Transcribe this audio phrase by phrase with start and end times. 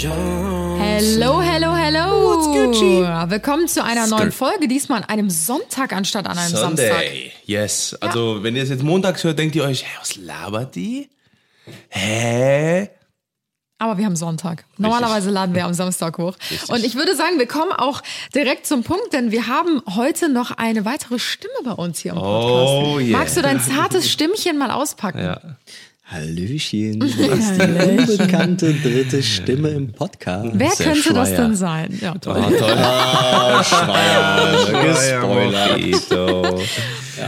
[0.00, 2.22] Hello, hello, hello.
[2.22, 3.02] What's Gucci?
[3.30, 7.02] Willkommen zu einer neuen Folge, diesmal an einem Sonntag anstatt an einem Samstag.
[7.02, 7.32] Sunday.
[7.46, 7.96] Yes.
[8.00, 11.10] Also, wenn ihr es jetzt montags hört, denkt ihr euch, hä, was labert die?
[11.88, 12.90] Hä?
[13.78, 14.64] Aber wir haben Sonntag.
[14.76, 16.36] Normalerweise laden wir am Samstag hoch.
[16.68, 18.00] Und ich würde sagen, wir kommen auch
[18.34, 22.18] direkt zum Punkt, denn wir haben heute noch eine weitere Stimme bei uns hier im
[22.18, 22.72] Podcast.
[22.72, 23.18] Oh, yeah.
[23.18, 25.20] Magst du dein zartes Stimmchen mal auspacken?
[25.20, 25.40] Ja.
[26.10, 30.48] Hallöchen, das ist die unbekannte dritte Stimme im Podcast.
[30.54, 31.40] Wer Sehr könnte das Schreier.
[31.42, 31.98] denn sein?
[32.00, 32.44] Ja, toll.
[32.46, 32.78] Oh, toll.
[32.78, 35.80] Ah, Schreier, gespoilert.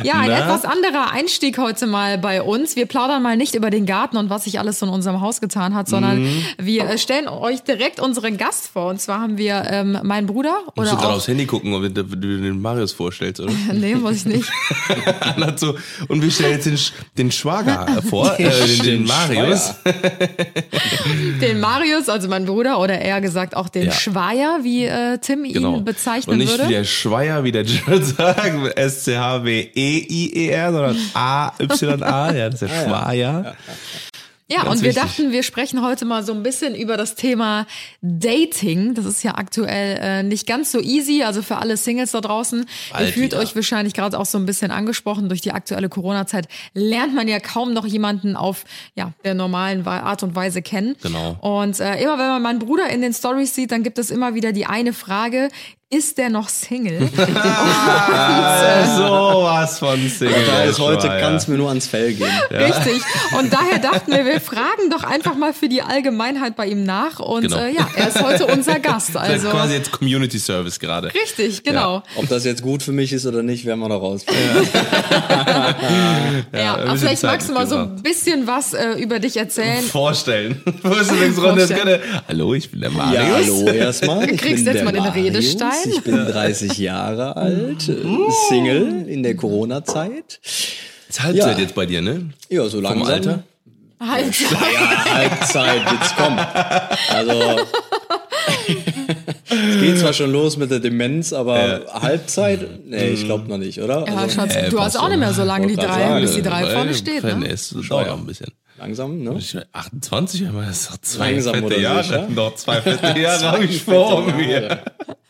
[0.05, 0.39] Ja, ein Na?
[0.39, 2.77] etwas anderer Einstieg heute mal bei uns.
[2.77, 5.41] Wir plaudern mal nicht über den Garten und was sich alles so in unserem Haus
[5.41, 6.43] getan hat, sondern Mhm.
[6.59, 8.87] wir äh, stellen euch direkt unseren Gast vor.
[8.89, 11.83] Und zwar haben wir ähm, meinen Bruder Musst oder du gerade aufs Handy gucken, ob
[11.83, 13.53] du den Marius vorstellst, oder?
[13.73, 14.51] Nee, muss ich nicht.
[15.57, 15.75] So,
[16.09, 19.75] und wir stellen jetzt den, Sch- den Schwager vor, äh, den, den Marius.
[21.41, 23.93] Den Marius, also mein Bruder, oder eher gesagt auch den Ja.
[23.93, 25.77] Schweier, wie äh, Tim Genau.
[25.77, 26.69] ihn bezeichnen Und nicht würde.
[26.69, 28.77] wie der Schweier, wie der Gerald sagt, mit
[29.81, 32.33] S-C-H-W-E-I-E-R, sondern A-Y-A.
[32.35, 33.57] Ja, das ist der Schweier.
[34.51, 35.03] Ja, Ganz und wir wichtig.
[35.05, 37.69] dachten, wir sprechen heute mal so ein bisschen über das Thema
[38.03, 38.95] Dating.
[38.95, 41.23] Das ist ja aktuell äh, nicht ganz so easy.
[41.23, 43.39] Also für alle Singles da draußen, ihr Bald fühlt wieder.
[43.39, 45.29] euch wahrscheinlich gerade auch so ein bisschen angesprochen.
[45.29, 48.65] Durch die aktuelle Corona-Zeit lernt man ja kaum noch jemanden auf
[48.97, 50.97] ja, der normalen Art und Weise kennen.
[51.01, 51.37] Genau.
[51.41, 54.35] Und äh, immer wenn man meinen Bruder in den Stories sieht, dann gibt es immer
[54.35, 55.49] wieder die eine Frage,
[55.93, 57.09] ist der noch Single?
[58.23, 60.35] Ah, sowas von Single.
[60.47, 61.21] Da ist heute Schweier.
[61.21, 62.29] ganz mir nur ans Fell gehen.
[62.51, 63.03] Richtig.
[63.39, 67.19] Und daher dachten wir, wir fragen doch einfach mal für die Allgemeinheit bei ihm nach.
[67.19, 67.57] Und Genau.
[67.59, 69.15] äh, ja, er ist heute unser Gast.
[69.15, 71.13] Das ist Also quasi jetzt Community Service gerade.
[71.15, 72.03] richtig, genau.
[72.17, 74.69] Ob das jetzt gut für mich ist oder nicht, werden wir noch rausfinden.
[76.53, 79.83] Ja, aber vielleicht Zeit magst du mal so ein bisschen was äh, über dich erzählen.
[79.83, 80.63] Vorstellen.
[80.83, 81.35] Vorstellen.
[82.29, 83.15] hallo, ich bin der Marius.
[83.15, 84.27] Ja, hallo erstmal.
[84.27, 85.27] Du Ich kriegst jetzt mal den Marius.
[85.27, 85.71] Redestein.
[85.87, 87.97] Ich bin 30 Jahre alt, äh,
[88.49, 90.41] Single in der Corona-Zeit.
[91.09, 91.63] Ist Halbzeit Ja.
[91.63, 92.31] jetzt bei dir, ne?
[92.49, 93.03] Ja, so langsam.
[93.03, 93.43] Vom Alter?
[94.01, 94.35] Halt.
[94.41, 96.39] Ja, Halbzeit, jetzt komm.
[97.11, 97.61] Also.
[99.51, 102.67] es geht zwar schon los mit der Demenz, aber Halbzeit?
[102.87, 104.07] Nee, ich glaube noch nicht, oder?
[104.07, 106.35] Ja, Also, Schatz, äh, du hast auch nicht mehr so lange die drei, sagen, bis
[106.35, 107.25] die drei vorne steht.
[107.25, 107.47] Ne?
[107.49, 108.53] ist, dauert auch ein bisschen.
[108.81, 109.37] Langsam, ne?
[109.39, 112.03] Ich bin 28, aber das ist doch zwei Langsam fette oder Jahre.
[112.03, 112.29] sicher?
[112.29, 114.83] Noch zwei fette Jahre habe ich vor mir.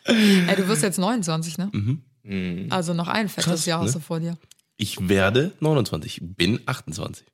[0.07, 1.71] Ey, du wirst jetzt 29, ne?
[2.71, 3.51] Also noch ein fettes Mhm.
[3.51, 3.93] Krass, Jahr hast ne?
[3.95, 4.37] du vor dir.
[4.77, 7.27] Ich werde 29, bin 28.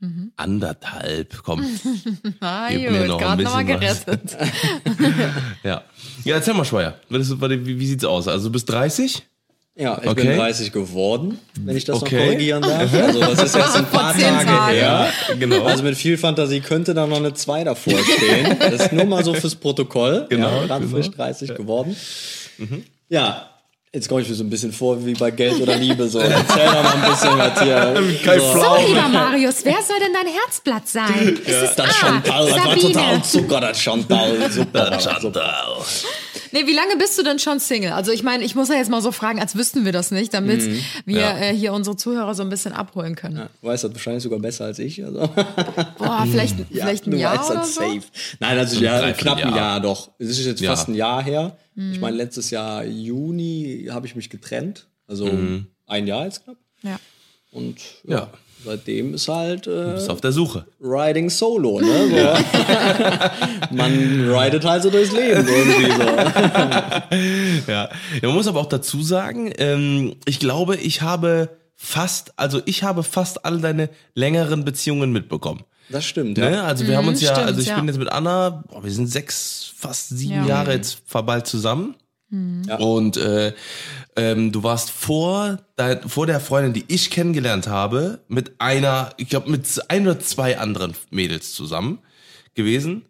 [0.00, 0.32] Mhm.
[0.36, 1.64] Anderthalb, komm.
[2.40, 4.36] Na Gib mir gut, noch gerade nochmal gerettet.
[5.64, 5.82] Ja.
[6.24, 6.94] Ja, erzähl mal, Schweier.
[7.08, 8.28] Wie, wie sieht's aus?
[8.28, 9.26] Also du bist 30?
[9.80, 10.26] Ja, ich Okay.
[10.26, 12.16] bin 30 geworden, wenn ich das Okay.
[12.16, 12.92] noch korrigieren darf.
[12.92, 14.72] Also das ist jetzt ein paar Tage Tagen.
[14.74, 15.08] her.
[15.38, 15.64] Genau.
[15.64, 18.56] Also mit viel Fantasie könnte da noch eine 2 davor stehen.
[18.58, 20.26] Das ist nur mal so fürs Protokoll.
[20.30, 20.96] Genau, Ja, gerade genau.
[20.96, 21.94] frisch 30 geworden.
[23.08, 23.50] Ja,
[23.92, 26.08] jetzt komme ich mir so ein bisschen vor wie bei Geld oder Liebe.
[26.08, 27.94] So, erzähl doch mal ein bisschen was hier.
[28.24, 28.46] Kein so.
[28.54, 31.38] So, lieber Marius, wer soll denn dein Herzblatt sein?
[31.46, 33.22] Ist es Das A, Chantal, das war total Sabine?
[33.22, 34.50] Zucker, das Chantal.
[34.50, 34.98] Super.
[34.98, 35.00] super.
[35.00, 35.66] Chantal.
[36.52, 37.92] Nee, wie lange bist du denn schon Single?
[37.92, 40.32] Also ich meine, ich muss ja jetzt mal so fragen, als wüssten wir das nicht,
[40.34, 40.62] damit
[41.06, 41.38] wir Ja.
[41.38, 43.48] äh, hier unsere Zuhörer so ein bisschen abholen können.
[43.62, 45.04] Du weißt das wahrscheinlich sogar besser als ich.
[45.04, 45.20] Also.
[45.98, 47.80] Boah, vielleicht, vielleicht ein Jahr oder das so?
[47.80, 48.02] safe.
[48.40, 49.56] Nein, also ja, knapp ein Jahr.
[49.56, 50.10] Jahr doch.
[50.18, 50.70] Es ist jetzt Ja.
[50.70, 51.56] fast ein Jahr her.
[51.92, 54.86] Ich meine, letztes Jahr Juni habe ich mich getrennt.
[55.06, 55.30] Also
[55.86, 56.56] ein Jahr jetzt knapp.
[56.82, 56.98] Ja.
[57.52, 58.30] Und ja, Ja.
[58.64, 60.66] Seitdem ist halt äh, Bist auf der Suche.
[60.80, 62.08] Riding Solo, ne?
[62.08, 62.16] So.
[63.76, 66.02] Man ridet halt so durchs Leben irgendwie so.
[66.02, 67.02] Ja.
[67.68, 67.88] ja,
[68.22, 73.02] man muss aber auch dazu sagen, ähm, ich glaube, ich habe fast, also ich habe
[73.02, 75.62] fast all deine längeren Beziehungen mitbekommen.
[75.90, 76.52] Das stimmt, Ne?
[76.52, 76.64] ja.
[76.64, 77.76] Also wir haben uns ja, stimmt, also ich ja.
[77.76, 80.46] bin jetzt mit Anna, boah, wir sind sechs, fast sieben Ja.
[80.46, 81.46] Jahre jetzt ver- bald
[82.30, 82.64] zusammen.
[82.66, 82.76] Ja.
[82.76, 83.52] Und äh,
[84.16, 89.28] ähm, du warst vor, dein, vor der Freundin, die ich kennengelernt habe, mit einer, ich
[89.28, 91.98] glaube mit ein oder zwei anderen Mädels zusammen
[92.54, 93.02] gewesen.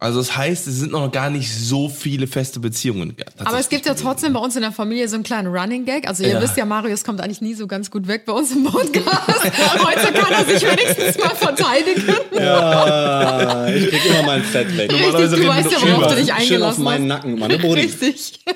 [0.00, 3.16] Also das heißt, es sind noch gar nicht so viele feste Beziehungen.
[3.44, 6.06] Aber es gibt ja trotzdem bei uns in der Familie so einen kleinen Running Gag.
[6.06, 6.40] Also ihr Ja.
[6.40, 9.42] wisst ja, Marius kommt eigentlich nie so ganz gut weg bei uns im Podcast.
[9.44, 12.04] Heute kann er sich wenigstens mal verteidigen.
[12.32, 13.66] ja.
[13.68, 14.92] Ich krieg immer mein Fett weg.
[14.92, 17.24] Normalerweise Richtig, du weißt ja, worauf du dich Schön auf eingelassen meinen hast.
[17.24, 17.80] Nacken, meine Brudi.
[17.82, 18.40] Richtig.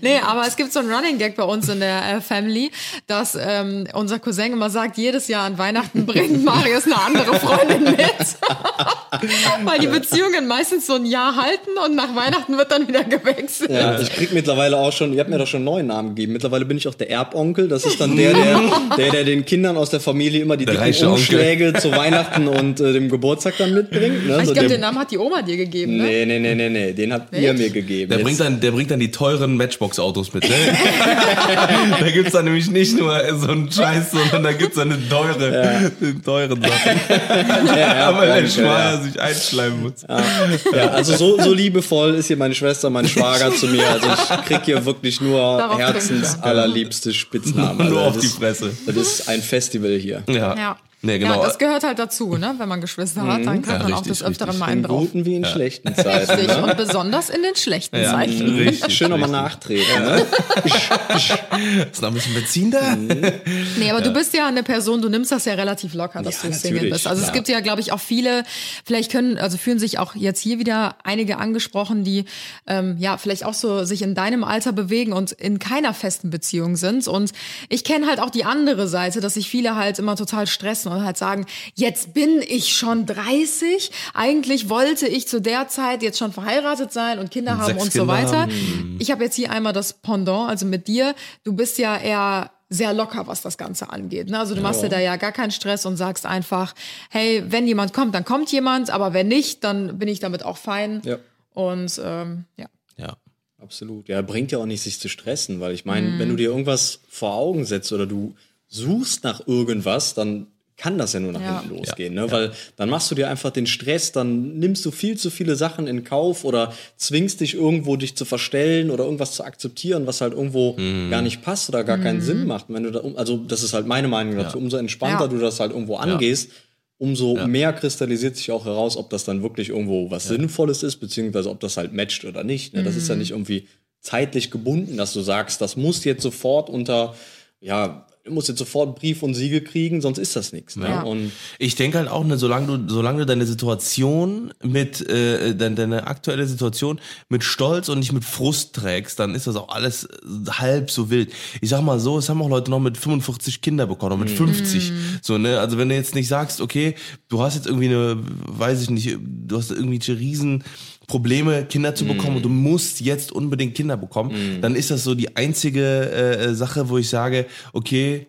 [0.00, 2.70] Nee, aber es gibt so einen Running Gag bei uns in der äh, Family,
[3.08, 7.82] dass ähm, unser Cousin immer sagt, jedes Jahr an Weihnachten bringt Marius eine andere Freundin
[7.82, 7.98] mit.
[9.64, 13.70] Weil die Beziehungen meistens so ein Jahr halten und nach Weihnachten wird dann wieder gewechselt.
[13.70, 16.32] Ja, ich krieg mittlerweile auch schon, ihr habt mir doch schon einen neuen Namen gegeben.
[16.32, 17.68] Mittlerweile bin ich auch der Erbonkel.
[17.68, 18.60] Das ist dann der, der,
[18.96, 21.18] der, der den Kindern aus der Familie immer die Der dicken reiche Onkel.
[21.20, 24.26] Umschläge zu Weihnachten und äh, dem Geburtstag dann mitbringt.
[24.26, 24.38] Ne?
[24.40, 26.04] Ich So glaube, der- den Namen hat die Oma dir gegeben, ne?
[26.04, 28.08] Nee, nee, nee, nee, nee, den habt ihr mir gegeben.
[28.08, 30.54] Der Jetzt- bringt, dann, der bringt dann die teuren Matchbox-Autos mit, ne?
[32.00, 35.90] da gibt's dann nämlich nicht nur so einen Scheiß, sondern da gibt's dann eine teure,
[36.00, 37.00] eine teuren Sachen.
[37.78, 39.00] ja, Weil der Onkel, Schwager ja.
[39.02, 39.92] sich einschleimen muss.
[40.08, 43.88] Ja, also so, so liebevoll ist hier meine Schwester, mein Schwager zu mir.
[43.88, 47.80] Also ich krieg hier wirklich nur Darauf herzens allerliebste Spitznamen.
[47.80, 48.70] Also Nur auf die Fresse.
[48.86, 50.22] Das ist ein Festival hier.
[50.28, 50.56] Ja.
[50.56, 50.76] Ja.
[51.00, 51.36] Nee, genau.
[51.40, 52.54] Ja, das gehört halt dazu, ne?
[52.58, 54.60] Wenn man Geschwister hat, dann kann Ja, man auch richtig, des Öfteren richtig.
[54.60, 55.00] mal In einen drauf.
[55.02, 56.30] guten wie in schlechten Zeiten.
[56.30, 56.48] Richtig.
[56.48, 56.62] Ne?
[56.64, 58.42] Und besonders in den schlechten ja, Zeiten.
[58.58, 58.96] richtig.
[58.96, 59.84] Schön nochmal nachtreten.
[60.04, 60.26] Ne?
[61.92, 62.96] Ist noch ein bisschen Benzin da?
[62.96, 66.48] Nee, aber du bist ja eine Person, du nimmst das ja relativ locker, dass Ja,
[66.50, 67.06] du Single bist.
[67.06, 68.42] Also es gibt ja, glaube ich, auch viele,
[68.84, 72.24] vielleicht können, also fühlen sich auch jetzt hier wieder einige angesprochen, die
[72.66, 76.76] ähm, ja vielleicht auch so sich in deinem Alter bewegen und in keiner festen Beziehung
[76.76, 77.06] sind.
[77.08, 77.32] Und
[77.68, 81.04] ich kenne halt auch die andere Seite, dass sich viele halt immer total stressen und
[81.04, 86.32] halt sagen, jetzt bin ich schon 30, eigentlich wollte ich zu der Zeit jetzt schon
[86.32, 88.40] verheiratet sein und Kinder haben sechs und so Kinder weiter.
[88.42, 88.96] haben.
[88.98, 91.14] Ich habe jetzt hier einmal das Pendant, also mit dir.
[91.44, 94.28] Du bist ja eher sehr locker, was das Ganze angeht.
[94.28, 94.38] Ne?
[94.38, 96.74] Also du machst dir da ja gar keinen Stress und sagst einfach,
[97.08, 100.58] hey, wenn jemand kommt, dann kommt jemand, aber wenn nicht, dann bin ich damit auch
[100.58, 101.00] fein.
[101.04, 101.16] Ja.
[101.54, 102.66] Und ähm, ja.
[102.98, 103.16] Ja.
[103.60, 104.06] Absolut.
[104.08, 106.18] Ja, bringt ja auch nicht, sich zu stressen, weil ich meine, Mhm.
[106.20, 108.34] wenn du dir irgendwas vor Augen setzt oder du
[108.68, 110.46] suchst nach irgendwas, dann
[110.78, 111.60] kann das ja nur nach Ja.
[111.60, 112.30] hinten losgehen, ne?
[112.30, 115.86] Weil dann machst du dir einfach den Stress, dann nimmst du viel zu viele Sachen
[115.86, 120.32] in Kauf oder zwingst dich irgendwo dich zu verstellen oder irgendwas zu akzeptieren, was halt
[120.34, 121.10] irgendwo Mhm.
[121.10, 122.68] gar nicht passt oder gar keinen Sinn macht.
[122.70, 125.28] Und wenn du da, also das ist halt meine Meinung dazu, umso entspannter Ja.
[125.28, 126.50] du das halt irgendwo angehst,
[126.96, 131.50] umso mehr kristallisiert sich auch heraus, ob das dann wirklich irgendwo was Sinnvolles ist, beziehungsweise
[131.50, 132.74] ob das halt matcht oder nicht.
[132.74, 132.82] Ne?
[132.82, 133.20] Das ist ja Mhm.
[133.20, 133.66] nicht irgendwie
[134.00, 137.14] zeitlich gebunden, dass du sagst, das muss jetzt sofort unter,
[137.60, 140.76] ja, musst jetzt sofort Brief und Siegel kriegen, sonst ist das nichts.
[140.76, 140.88] Ne?
[140.88, 141.02] Ja.
[141.02, 145.74] Und Ich denke halt auch, ne, solange du, solange du deine Situation mit, äh, deine,
[145.74, 150.08] deine aktuelle Situation mit Stolz und nicht mit Frust trägst, dann ist das auch alles
[150.48, 151.32] halb so wild.
[151.60, 154.30] Ich sag mal so, es haben auch Leute noch mit 45 Kinder bekommen, oder mit
[154.30, 154.92] 50.
[155.22, 156.94] So, ne, also wenn du jetzt nicht sagst, okay,
[157.28, 160.64] du hast jetzt irgendwie eine, weiß ich nicht, du hast irgendwelche riesen
[161.08, 165.16] Probleme, Kinder zu bekommen und du musst jetzt unbedingt Kinder bekommen, dann ist das so
[165.16, 168.26] die einzige äh, Sache, wo ich sage, okay,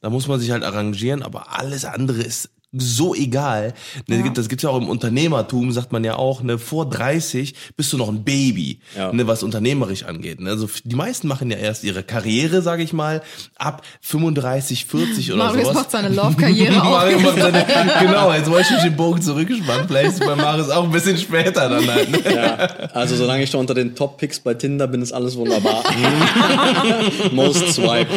[0.00, 3.74] da muss man sich halt arrangieren, aber alles andere ist so egal.
[4.06, 7.92] Ne, Das gibt's ja auch im Unternehmertum, sagt man ja auch, ne, vor 30 bist
[7.92, 9.12] du noch ein Baby, Ja.
[9.12, 10.38] ne, was unternehmerisch angeht.
[10.40, 10.50] Ne?
[10.50, 13.22] Also die meisten machen ja erst ihre Karriere, sage ich mal,
[13.56, 15.74] ab 35, 40 oder Marius sowas.
[15.74, 17.20] macht seine Love-Karriere auch.
[17.20, 17.66] Macht seine,
[18.00, 19.86] genau, jetzt wollte ich mich den Bogen zurückgespannt.
[19.88, 22.10] Vielleicht ist bei Marius auch ein bisschen später dann halt.
[22.10, 22.34] Ne?
[22.34, 22.54] ja,
[22.94, 25.82] also solange ich da unter den Top-Picks bei Tinder bin, ist alles wunderbar.
[27.32, 28.10] Most swiped.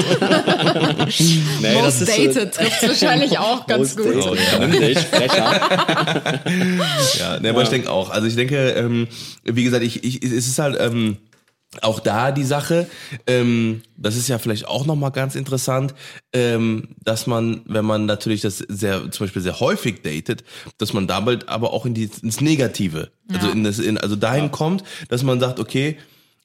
[1.61, 4.05] nee, Most äh, dated trifft wahrscheinlich auch ganz gut.
[4.15, 4.42] dated.
[4.59, 6.41] Nämlich, frecher.
[7.19, 8.09] Ja, ne, aber ich denke auch.
[8.09, 9.07] Also ich denke, ähm,
[9.43, 11.17] wie gesagt, ich, ich, es ist halt ähm,
[11.81, 12.87] auch da die Sache.
[13.27, 15.93] Ähm, das ist ja vielleicht auch noch mal ganz interessant,
[16.33, 20.43] ähm, dass man, wenn man natürlich das sehr, zum Beispiel sehr häufig datet,
[20.77, 24.51] dass man damit aber auch in die, ins Negative, also in das, in, also dahin
[24.51, 25.97] kommt, dass man sagt, okay,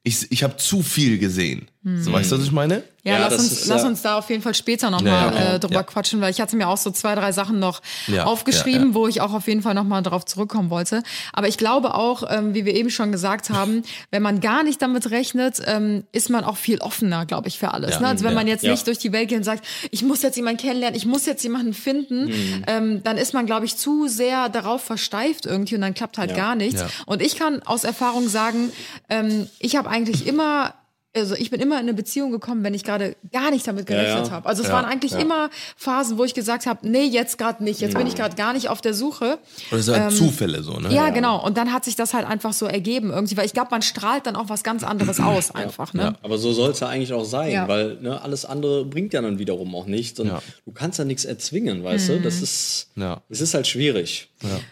[0.04, 1.68] ich, ich habe zu viel gesehen.
[1.84, 2.82] So, weißt du, was ich meine?
[3.08, 5.58] Ja, Ja, lass, uns, ist lass uns da auf jeden Fall später nochmal ja, äh,
[5.60, 7.80] drüber quatschen, weil ich hatte mir auch so zwei, drei Sachen noch
[8.24, 11.02] aufgeschrieben, wo ich auch auf jeden Fall nochmal drauf zurückkommen wollte.
[11.32, 14.80] Aber ich glaube auch, ähm, wie wir eben schon gesagt haben, wenn man gar nicht
[14.82, 18.00] damit rechnet, ähm, ist man auch viel offener, glaube ich, für alles.
[18.00, 18.06] Ne?
[18.08, 20.60] Also wenn man jetzt nicht durch die Welt geht und sagt, ich muss jetzt jemanden
[20.60, 22.64] kennenlernen, ich muss jetzt jemanden finden, Mhm.
[22.66, 26.34] ähm, dann ist man, glaube ich, zu sehr darauf versteift irgendwie und dann klappt halt
[26.36, 26.82] gar nichts.
[27.06, 28.70] Und ich kann aus Erfahrung sagen,
[29.08, 30.74] ähm, ich habe eigentlich immer
[31.16, 34.26] also ich bin immer in eine Beziehung gekommen, wenn ich gerade gar nicht damit gerechnet
[34.26, 34.30] ja.
[34.30, 34.48] habe.
[34.48, 35.18] Also es Ja, waren eigentlich ja.
[35.18, 37.80] immer Phasen, wo ich gesagt habe, nee, jetzt gerade nicht.
[37.80, 39.38] Jetzt bin ich gerade gar nicht auf der Suche.
[39.70, 40.92] Oder es sind halt Zufälle so, ne?
[40.94, 41.44] Ja, genau.
[41.44, 44.26] Und dann hat sich das halt einfach so ergeben irgendwie, weil ich glaube, man strahlt
[44.26, 45.94] dann auch was ganz anderes aus einfach.
[45.94, 46.14] Ne?
[46.22, 47.66] Aber so soll es ja eigentlich auch sein, Ja.
[47.68, 50.20] weil ne, alles andere bringt ja dann wiederum auch nichts.
[50.20, 50.42] Und Ja.
[50.66, 52.20] du kannst ja nichts erzwingen, weißt du?
[52.20, 53.22] Das ist, Ja.
[53.28, 54.27] das ist halt schwierig.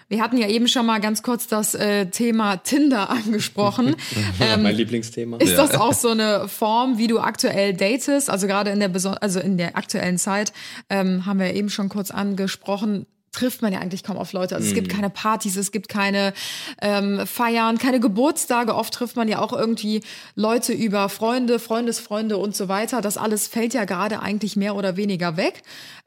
[0.09, 3.97] Wir hatten ja eben schon mal ganz kurz das äh, Thema Tinder angesprochen.
[4.41, 5.39] ähm, mein Lieblingsthema.
[5.39, 8.31] Ist das auch so eine Form, wie du aktuell datest?
[8.31, 10.53] Also gerade in der beson also in der aktuellen Zeit
[10.91, 13.07] ähm, haben wir ja eben schon kurz angesprochen.
[13.33, 14.55] Trifft man ja eigentlich kaum auf Leute.
[14.55, 16.33] Also es gibt keine Partys, es gibt keine
[16.81, 18.75] ähm, Feiern, keine Geburtstage.
[18.75, 20.01] Oft trifft man ja auch irgendwie
[20.37, 23.03] Leute über Freunde, Freundesfreunde und so weiter.
[23.03, 25.63] Das alles fällt ja gerade eigentlich mehr oder weniger weg.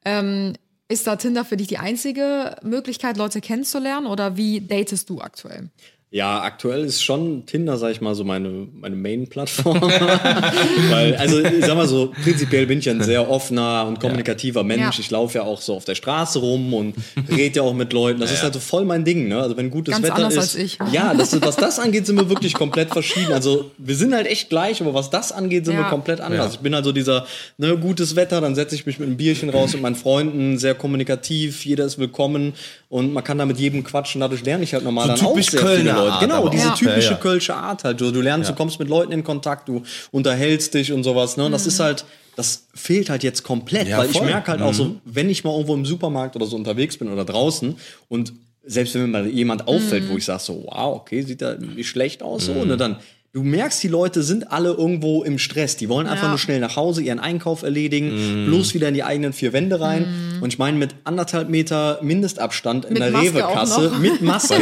[0.06, 0.54] Ähm,
[0.90, 5.70] ist da Tinder für dich die einzige Möglichkeit, Leute kennenzulernen oder wie datest du aktuell?
[6.12, 9.80] Ja, aktuell ist schon Tinder, sag ich mal, so meine, meine Main-Plattform.
[10.90, 14.64] Weil, also, ich sag mal so, prinzipiell bin ich ja ein sehr offener und kommunikativer
[14.64, 14.98] Mensch.
[14.98, 15.00] Ja.
[15.00, 16.96] Ich laufe ja auch so auf der Straße rum und
[17.30, 18.20] rede ja auch mit Leuten.
[18.20, 19.40] Das ist halt so voll mein Ding, ne?
[19.40, 20.40] Also, wenn gutes Ganz Wetter anders ist.
[20.40, 20.80] als ich.
[20.92, 23.32] Ja, das, was das angeht, sind wir wirklich komplett verschieden.
[23.32, 25.82] Also, wir sind halt echt gleich, aber was das angeht, sind Ja.
[25.82, 26.48] wir komplett anders.
[26.48, 26.52] Ja.
[26.54, 27.28] Ich bin also dieser,
[27.60, 30.74] ne, gutes Wetter, dann setze ich mich mit einem Bierchen raus mit meinen Freunden, sehr
[30.74, 32.54] kommunikativ, jeder ist willkommen
[32.90, 34.20] und man kann da mit jedem quatschen.
[34.22, 36.12] Dadurch lerne ich halt normal So dann auch typisch sehr viele Kölner Leute.
[36.14, 36.76] Art Genau, diese auch.
[36.78, 37.18] typische Ja, ja.
[37.18, 38.02] kölsche Art halt.
[38.02, 41.38] Du, du lernst, du kommst mit Leuten in Kontakt, du unterhältst dich und sowas.
[41.38, 41.46] Ne?
[41.46, 42.04] Und das ist halt,
[42.36, 44.26] das fehlt halt jetzt komplett, Ja, weil ich voll.
[44.26, 47.26] merke halt auch so, wenn ich mal irgendwo im Supermarkt oder so unterwegs bin oder
[47.26, 47.76] draußen
[48.08, 48.34] und
[48.66, 51.88] selbst wenn mir mal jemand auffällt, wo ich sage so, wow, okay, sieht da nicht
[51.90, 52.98] schlecht aus, so, ne, dann
[53.32, 55.78] Du merkst, die Leute sind alle irgendwo im Stress.
[55.78, 56.30] Die wollen einfach Ja.
[56.30, 60.40] nur schnell nach Hause, ihren Einkauf erledigen, bloß wieder in die eigenen vier Wände rein.
[60.42, 64.56] Und ich meine, mit anderthalb Meter Mindestabstand in Mit der Maske auch Rewe-Kasse, mit Maske,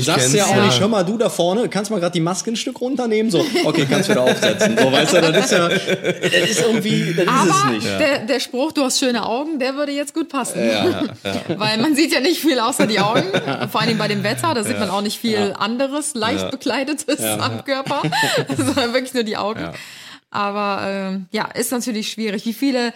[0.00, 0.64] sagst du ja kennst, auch ja.
[0.66, 3.30] nicht, hör mal, du da vorne, kannst mal gerade die Maske ein Stück runternehmen?
[3.30, 4.78] So, okay, kannst wieder aufsetzen.
[4.78, 7.86] So, weißt du, das ist ja, das ist irgendwie, das ist Aber es nicht.
[8.00, 10.60] der, der Spruch, du hast schöne Augen, der würde jetzt gut passen.
[11.58, 13.24] Weil man sieht ja nicht viel außer die Augen.
[13.70, 17.62] Vor allem bei dem Wetter, da sieht man auch nicht viel anderes, leicht bekleidetes am
[17.66, 18.00] Körper.
[18.56, 19.70] Sondern wirklich nur die Augen.
[20.30, 22.44] Aber ähm, ja, ist natürlich schwierig.
[22.44, 22.92] Wie viele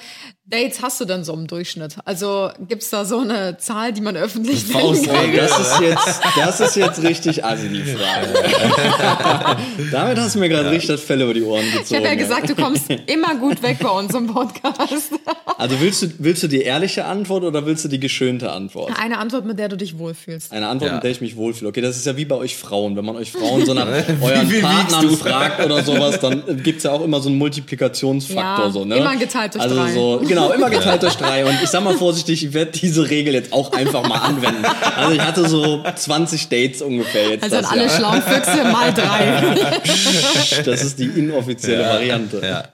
[0.51, 1.97] Dates hast du denn so im Durchschnitt?
[2.07, 4.65] Also gibt's da so eine Zahl, die man öffentlich?
[4.75, 8.29] Oh, das ist jetzt, das ist jetzt richtig assi, die Frage.
[9.93, 11.85] Damit hast du mir gerade richtig das Fell über die Ohren gezogen.
[11.91, 15.13] Ich habe ja gesagt, du kommst immer gut weg bei uns im Podcast.
[15.59, 18.93] Also willst du, willst du die ehrliche Antwort oder willst du die geschönte Antwort?
[18.97, 20.53] Eine Antwort, mit der du dich wohlfühlst.
[20.53, 20.95] Eine Antwort, Ja.
[20.95, 21.71] mit der ich mich wohlfühle.
[21.71, 22.95] Okay, das ist ja wie bei euch Frauen.
[22.95, 23.89] Wenn man euch Frauen so nach
[24.23, 25.17] euren Partnern du?
[25.17, 28.67] fragt oder sowas, dann gibt's ja auch immer so einen Multiplikationsfaktor.
[28.67, 28.99] Ja, so, ne?
[28.99, 29.93] immer geteilt durch also drei.
[29.93, 31.45] So, genau, immer geteilt durch drei.
[31.45, 34.65] Und ich sag mal vorsichtig, ich werde diese Regel jetzt auch einfach mal anwenden.
[34.97, 37.91] Also ich hatte so 20 Dates ungefähr jetzt Also das alle Jahr.
[37.91, 39.71] schlauen Füchse mal drei.
[40.65, 42.41] Das ist die inoffizielle Variante.
[42.43, 42.65] Ja.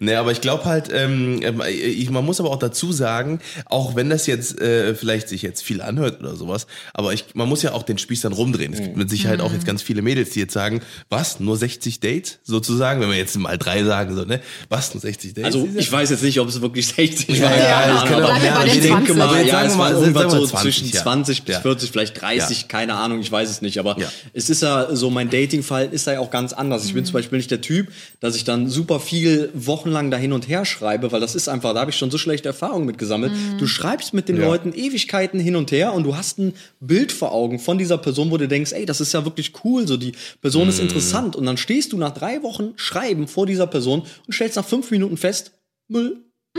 [0.00, 4.10] Nee, aber ich glaube halt, ähm, ich, man muss aber auch dazu sagen, auch wenn
[4.10, 7.72] das jetzt äh, vielleicht sich jetzt viel anhört oder sowas, aber ich, man muss ja
[7.72, 8.72] auch den Spieß dann rumdrehen.
[8.72, 12.00] Es gibt mit Sicherheit auch jetzt ganz viele Mädels, die jetzt sagen, was, nur 60
[12.00, 14.40] Dates sozusagen, wenn wir jetzt mal drei sagen, so, ne?
[14.68, 15.44] Was, nur 60 Dates?
[15.46, 17.36] Also ich weiß jetzt nicht, ob es wirklich 60 war.
[17.36, 19.16] ja, keine es Ahnung, kann aber auch mehr ich denke 20.
[19.16, 21.02] mal, jetzt ja, es war sagen so wir 20, zwischen ja.
[21.02, 21.60] 20 bis Ja.
[21.60, 23.78] 40, vielleicht 30, keine Ahnung, ich weiß es nicht.
[23.78, 24.10] Aber Ja.
[24.32, 26.84] es ist ja so, mein Datingverhalten ist ja auch ganz anders.
[26.84, 27.88] Ich bin zum Beispiel nicht der Typ,
[28.20, 31.74] dass ich dann super viel wochenlang da hin und her schreibe, weil das ist einfach,
[31.74, 33.32] da habe ich schon so schlechte Erfahrungen mit gesammelt.
[33.58, 34.46] Du schreibst mit den Ja.
[34.46, 38.30] Leuten Ewigkeiten hin und her und du hast ein Bild vor Augen von dieser Person,
[38.30, 41.36] wo du denkst, ey, das ist ja wirklich cool, so die Person ist interessant.
[41.36, 44.90] Und dann stehst du nach drei Wochen Schreiben vor dieser Person und stellst nach fünf
[44.90, 45.52] Minuten fest,
[45.88, 46.16] Müll.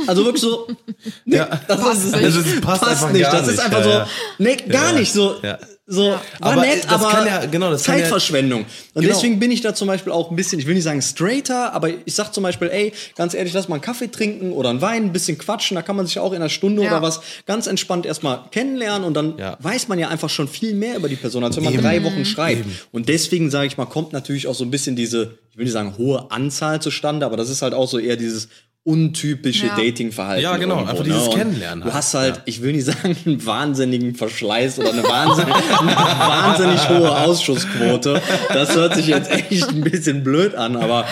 [0.07, 0.67] Also wirklich so,
[1.25, 1.45] nee, Ja.
[1.67, 2.23] das, Passt ist, nicht.
[2.25, 3.21] Also es passt einfach nicht.
[3.21, 4.07] gar das ist einfach Ja, so, ja.
[4.39, 4.99] nee, gar Ja.
[4.99, 5.35] nicht so.
[5.43, 5.59] Ja.
[5.85, 8.61] So, war Aber, äh, nett, das aber kann ja- genau, das kann ja- Zeitverschwendung.
[8.93, 9.13] Und Genau.
[9.13, 11.89] deswegen bin ich da zum Beispiel auch ein bisschen, ich will nicht sagen straighter, aber
[12.05, 15.03] ich sag zum Beispiel, ey, ganz ehrlich, lass mal einen Kaffee trinken oder einen Wein,
[15.03, 16.87] ein bisschen quatschen, da kann man sich auch in einer Stunde Ja.
[16.89, 19.57] oder was ganz entspannt erstmal kennenlernen und dann Ja.
[19.59, 21.83] weiß man ja einfach schon viel mehr über die Person, als wenn man Eben.
[21.83, 22.63] drei Wochen schreibt.
[22.93, 25.73] Und deswegen sage ich mal, kommt natürlich auch so ein bisschen diese, ich will nicht
[25.73, 28.47] sagen hohe Anzahl zustande, aber das ist halt auch so eher dieses
[28.85, 29.75] untypische Ja.
[29.77, 30.43] Datingverhalten.
[30.43, 31.93] Ja, genau, irgendwo, einfach dieses Und Kennenlernen Du halt.
[31.95, 32.41] hast halt, Ja.
[32.45, 38.21] ich will nicht sagen, einen wahnsinnigen Verschleiß oder eine wahnsinnig, eine wahnsinnig hohe Ausschussquote.
[38.49, 41.05] Das hört sich jetzt echt ein bisschen blöd an, aber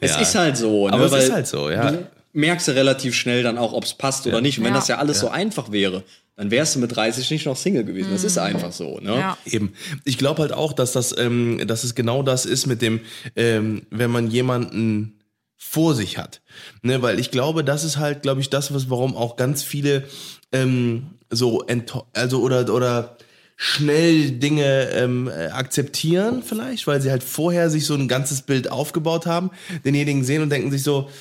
[0.00, 0.20] es Ja.
[0.20, 0.86] ist halt so.
[0.88, 0.94] Ne?
[0.94, 1.90] Aber es Weil ist halt so, ja.
[1.90, 1.98] Du
[2.32, 4.58] merkst ja relativ schnell dann auch, ob es passt oder nicht.
[4.58, 4.78] Und wenn Ja.
[4.78, 6.04] das ja alles so einfach wäre,
[6.36, 8.10] dann wärst du mit 30 nicht noch Single gewesen.
[8.12, 9.00] Das ist einfach so.
[9.00, 9.16] Ne?
[9.16, 9.36] Ja.
[9.44, 9.72] Eben.
[10.04, 13.00] Ich glaube halt auch, dass das, ähm, dass es genau das ist mit dem,
[13.36, 15.17] ähm, wenn man jemanden
[15.58, 16.40] vor sich hat.
[16.82, 20.04] Ne, weil ich glaube, das ist halt, glaube ich, das, was, warum auch ganz viele
[20.52, 21.66] ähm, so
[22.14, 23.18] also oder oder
[23.56, 28.70] schnell Dinge ähm, äh, akzeptieren vielleicht, weil sie halt vorher sich so ein ganzes Bild
[28.70, 29.50] aufgebaut haben,
[29.84, 31.12] denjenigen sehen und denken sich so, "Ah,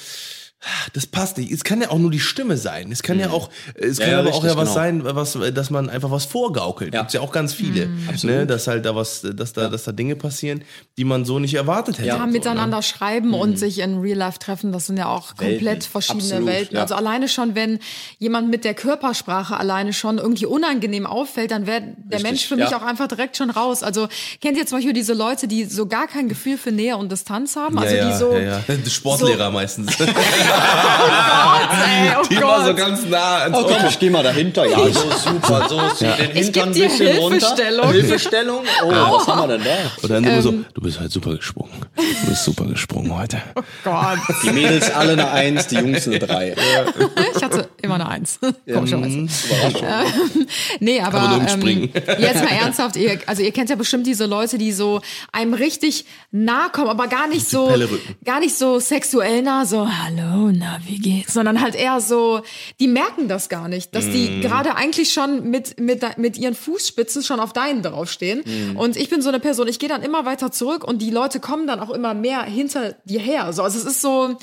[0.94, 1.52] das passt nicht.
[1.52, 2.92] Es kann ja auch nur die Stimme sein.
[2.92, 4.74] Es kann ja auch, es Ja, kann ja, aber auch richtig, ja was genau.
[4.76, 6.94] sein, was, dass man einfach was vorgaukelt.
[6.94, 7.02] Ja.
[7.02, 7.90] Gibt's ja auch ganz viele,
[8.24, 10.64] ne, dass halt da was, dass da, dass da Dinge passieren,
[10.98, 12.08] die man so nicht erwartet hätte.
[12.08, 12.32] Ja, so, ne?
[12.32, 15.82] miteinander schreiben und sich in Real Life treffen, das sind ja auch komplett Welten.
[15.84, 16.76] verschiedene Absolut, Welten.
[16.76, 16.82] ja.
[16.84, 17.80] Also alleine schon, wenn
[18.20, 22.56] jemand mit der Körpersprache alleine schon irgendwie unangenehm auffällt, dann wäre der Richtig, Mensch für
[22.56, 23.84] mich auch einfach direkt schon raus.
[23.84, 24.08] Also
[24.42, 27.56] kennt ihr zum Beispiel diese Leute, die so gar kein Gefühl für Nähe und Distanz
[27.56, 27.78] haben?
[27.78, 28.32] Also ja, ja, die so.
[28.34, 28.62] ja, ja.
[28.90, 29.96] Sportlehrer meistens.
[30.58, 32.78] Ey, oh die immer so Gott.
[32.78, 34.66] ganz nah ans Oh komm, ich geh mal dahinter.
[34.66, 37.30] Ja, so super, so zieh den Ich Hintern ein bisschen runter.
[37.30, 37.92] Hilfestellung.
[37.92, 38.62] Hilfestellung?
[38.84, 39.78] Oh, was haben wir denn da?
[40.02, 40.66] Und dann immer so, Ähm.
[40.74, 41.74] du bist halt super gesprungen.
[41.96, 43.42] Du bist super gesprungen heute.
[43.84, 44.20] Gott.
[44.44, 46.56] Die Mädels alle eine Eins, die Jungs eine Drei.
[47.36, 48.40] Ich hatte immer eine Eins.
[48.72, 49.18] Komischerweise.
[49.18, 49.30] Mhm.
[50.80, 54.26] Nee, aber man nur ähm, jetzt mal ernsthaft, ihr, also ihr kennt ja bestimmt diese
[54.26, 57.74] Leute, die so einem richtig nahe kommen, aber gar nicht so,
[58.24, 62.42] gar nicht so sexuell nah, so hallo, na wie geht's, sondern halt eher so,
[62.80, 64.12] die merken das gar nicht, dass Mhm.
[64.12, 68.44] die gerade eigentlich schon mit mit mit ihren Fußspitzen schon auf deinen draufstehen.
[68.46, 68.78] Mhm.
[68.78, 71.40] Und ich bin so eine Person, ich gehe dann immer weiter zurück und die Leute
[71.40, 73.52] kommen dann auch immer mehr hinter dir her.
[73.54, 74.38] So, also es ist so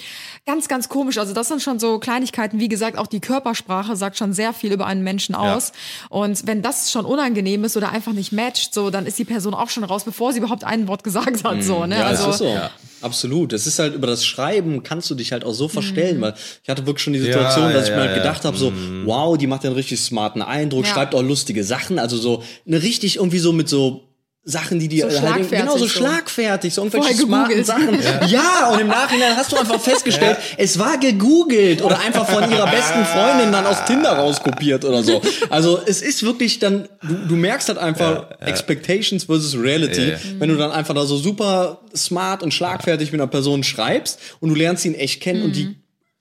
[0.46, 1.18] ganz, ganz komisch.
[1.18, 2.58] Also das sind schon so Kleinigkeiten.
[2.60, 5.72] Wie gesagt, auch die Körpersprache sagt schon sehr viel über einen Menschen aus.
[6.10, 9.54] Und wenn das schon unangenehm ist oder einfach nicht matcht, so, dann ist die Person
[9.54, 11.62] auch schon raus, bevor sie überhaupt ein Wort gesagt hat.
[11.62, 11.98] So, ne?
[11.98, 12.56] Ja, also, so.
[13.04, 13.52] Absolut.
[13.52, 16.68] Das ist halt über das Schreiben kannst du dich halt auch so verstellen, weil ich
[16.70, 18.72] hatte wirklich schon die Situation, Ja, dass ich ja, mir halt ja, gedacht habe, so,
[19.04, 20.92] wow, die macht einen richtig smarten Eindruck, Ja.
[20.94, 24.08] schreibt auch lustige Sachen, also so eine richtig irgendwie so mit so
[24.46, 27.66] Sachen, die die So halt schlagfertig genau so schlagfertig, so irgendwelche smarten gegoogelt.
[27.66, 28.28] Sachen.
[28.28, 28.70] Ja.
[28.72, 33.04] und im Nachhinein hast du einfach festgestellt, es war gegoogelt oder einfach von ihrer besten
[33.06, 35.22] Freundin dann aus Tinder rauskopiert oder so.
[35.48, 40.18] Also es ist wirklich dann, du, du merkst halt einfach Expectations versus Reality, Ja, ja.
[40.38, 44.50] wenn du dann einfach da so super smart und schlagfertig mit einer Person schreibst und
[44.50, 45.74] du lernst ihn echt kennen und die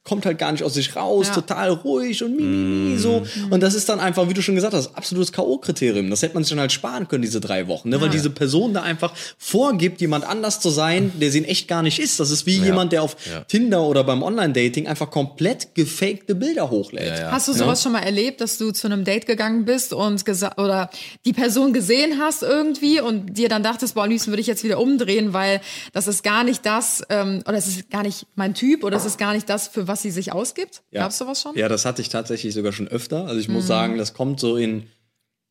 [0.03, 1.33] kommt halt gar nicht aus sich raus, Ja.
[1.35, 3.25] total ruhig und mi, mi, mi, so.
[3.49, 6.09] Und das ist dann einfach, wie du schon gesagt hast, absolutes K.O.-Kriterium.
[6.09, 8.01] Das hätte man sich dann halt sparen können, diese drei Wochen, ne?
[8.01, 11.81] weil diese Person da einfach vorgibt, jemand anders zu sein, der sie in echt gar
[11.83, 12.19] nicht ist.
[12.19, 13.41] Das ist wie jemand, der auf Ja.
[13.45, 17.07] Tinder oder beim Online-Dating einfach komplett gefakte Bilder hochlädt.
[17.07, 17.31] Ja, ja.
[17.31, 20.59] Hast du sowas schon mal erlebt, dass du zu einem Date gegangen bist und gesagt
[20.59, 20.89] oder
[21.25, 24.63] die Person gesehen hast irgendwie und dir dann dachtest, boah, am liebsten würde ich jetzt
[24.65, 25.61] wieder umdrehen, weil
[25.93, 29.05] das ist gar nicht das ähm, oder es ist gar nicht mein Typ oder es
[29.05, 30.83] ist gar nicht das, für was sie sich ausgibt?
[30.91, 31.55] Gab's sowas schon?
[31.55, 33.27] Ja, das hatte ich tatsächlich sogar schon öfter.
[33.27, 33.53] Also ich Mhm.
[33.55, 34.87] muss sagen, das kommt so in,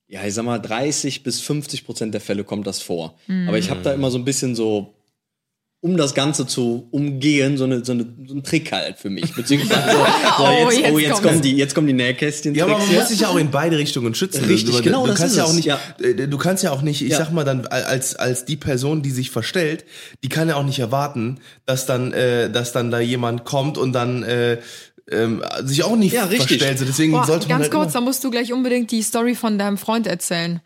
[0.09, 3.19] ja, ich sag mal, 30 bis 50 Prozent der Fälle kommt das vor.
[3.29, 3.49] Mhm.
[3.49, 4.95] Aber ich habe da immer so ein bisschen so,
[5.83, 9.35] um das Ganze zu umgehen, so, eine, so, eine, so ein Trick halt für mich.
[9.35, 9.97] Beziehungsweise, so,
[10.39, 12.55] so, Oh, jetzt, jetzt oh, jetzt kommen die, jetzt kommen die Nähkästchen.
[12.55, 14.45] Ja, aber man Tricks muss sich ja auch in beide Richtungen schützen.
[14.45, 15.81] Richtig, du, genau, du das kannst ist ja auch nicht, ja.
[16.01, 17.19] äh, du kannst ja auch nicht, ich Ja.
[17.19, 19.85] sag mal dann als als die Person, die sich verstellt,
[20.23, 23.93] die kann ja auch nicht erwarten, dass dann äh, dass dann da jemand kommt und
[23.93, 24.59] dann äh,
[25.11, 26.59] ähm, sich auch nicht Ja, richtig.
[26.59, 26.79] verstellt.
[26.79, 29.35] So, deswegen Boah, sollte man ganz halt kurz, da musst du gleich unbedingt die Story
[29.35, 30.61] von deinem Freund erzählen.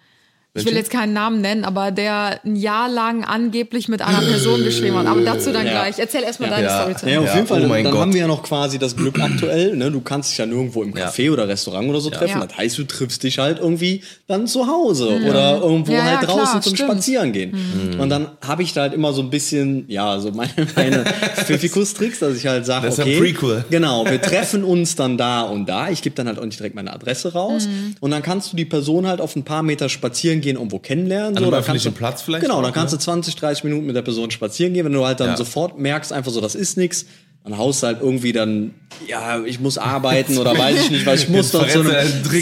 [0.57, 0.79] Ich will Welche?
[0.79, 5.07] jetzt keinen Namen nennen, aber der ein Jahr lang angeblich mit einer Person geschrieben hat.
[5.07, 5.73] Aber dazu dann Ja.
[5.73, 5.99] gleich.
[5.99, 6.81] Erzähl erstmal deine Ja.
[6.81, 7.59] Story zu Ja, auf Ja, jeden Fall.
[7.59, 8.01] oh dann mein dann Gott.
[8.03, 9.77] haben wir ja noch quasi das Glück aktuell.
[9.77, 9.90] Ne?
[9.90, 12.40] Du kannst dich ja nirgendwo im Café oder Restaurant oder so treffen.
[12.40, 12.47] Ja.
[12.47, 16.29] Das heißt, du triffst dich halt irgendwie dann zu Hause oder irgendwo Ja, ja, halt
[16.29, 16.90] draußen klar, zum stimmt.
[16.90, 17.53] Spazierengehen.
[17.99, 21.05] Und dann habe ich da halt immer so ein bisschen, ja, so meine, meine
[21.47, 23.64] Pfiffikus-Tricks, dass ich halt sage, Das ist okay, ein Prequel.
[23.71, 25.90] genau, wir treffen uns dann da und da.
[25.90, 27.69] Ich gebe dann halt auch nicht direkt meine Adresse raus.
[28.01, 31.37] Und dann kannst du die Person halt auf ein paar Meter spazieren gehen, irgendwo kennenlernen.
[31.37, 32.98] An so, einem öffentlichen du, Platz vielleicht Genau, dann kannst ne?
[32.98, 34.85] du 20, 30 Minuten mit der Person spazieren gehen.
[34.85, 35.37] Wenn du halt dann Ja.
[35.37, 37.06] sofort merkst, einfach so, das ist nix,
[37.42, 38.74] dann haust du halt irgendwie dann,
[39.06, 41.92] ja, ich muss arbeiten oder weiß ich nicht, weil ich muss dann zu einem.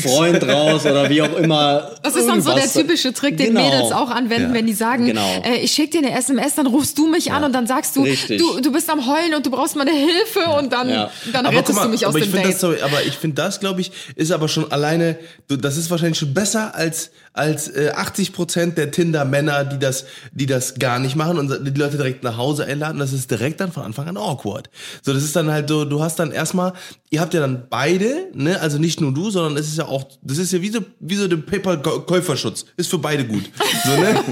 [0.01, 1.91] Freund raus oder wie auch immer.
[2.03, 3.69] Das ist dann so der typische Trick, den Genau.
[3.69, 5.43] Mädels auch anwenden, wenn die sagen, Genau.
[5.45, 8.03] äh, ich schicke dir eine SMS, dann rufst du mich an und dann sagst du,
[8.05, 8.39] Richtig.
[8.41, 11.11] du, du bist am Heulen und du brauchst meine Hilfe und dann, Ja.
[11.35, 12.55] dann aber rettest mal, du mich aus dem finde Date.
[12.63, 16.19] das aber ich finde das, glaube ich, ist aber schon alleine, du, das ist wahrscheinlich
[16.19, 21.17] schon besser als als äh, 80 Prozent der Tinder-Männer, die das, die das gar nicht
[21.17, 23.01] machen und die Leute direkt nach Hause einladen.
[23.01, 24.71] Das ist direkt dann von Anfang an awkward.
[25.03, 26.73] So, das ist dann halt so, du hast dann erstmal,
[27.11, 30.05] ihr habt ja dann beide, ne, also nicht nur du, sondern es ist ja auch,
[30.23, 33.51] das ist ja wie so, wie so der Paper-Käuferschutz, ist für beide gut.
[33.85, 34.25] So, ne?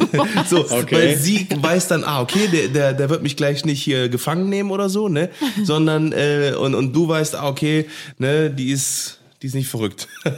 [0.48, 0.94] so, Okay.
[0.94, 4.48] weil sie weiß dann, ah, okay, der, der, der wird mich gleich nicht hier gefangen
[4.48, 5.28] nehmen oder so, ne,
[5.64, 7.86] sondern äh, und und du weißt, ah, okay,
[8.18, 10.08] ne, die ist die ist nicht verrückt.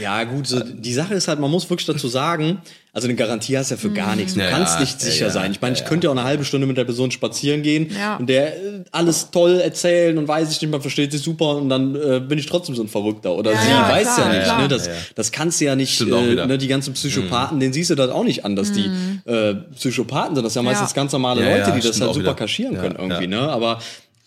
[0.00, 2.58] Ja, gut, so, die Sache ist halt, man muss wirklich dazu sagen,
[2.92, 4.34] also eine Garantie hast du ja für gar nichts.
[4.34, 5.52] Du Ja, kannst nicht ja, sicher ja, sein.
[5.52, 7.88] Ich meine, ja, ich könnte ja auch eine halbe Stunde mit der Person spazieren gehen
[7.96, 8.16] Ja.
[8.16, 11.68] und der äh, alles toll erzählen und weiß ich nicht, man versteht sich super und
[11.68, 13.32] dann äh, bin ich trotzdem so ein Verrückter.
[13.34, 14.58] Oder Ja, sie ja, weiß klar, ja nicht.
[14.58, 14.68] Ne?
[14.68, 14.98] Das, Ja, ja.
[15.14, 16.58] das kannst du ja nicht, äh, ne?
[16.58, 18.90] die ganzen Psychopathen, denen siehst du das auch nicht an, dass die
[19.24, 20.44] äh, Psychopathen sind.
[20.44, 20.94] Das sind ja meistens Ja.
[20.96, 22.34] ganz normale Ja, Leute, die das halt super wieder.
[22.34, 23.22] kaschieren Ja, können irgendwie.
[23.34, 23.40] ja.
[23.46, 23.48] Ne?
[23.52, 23.78] Aber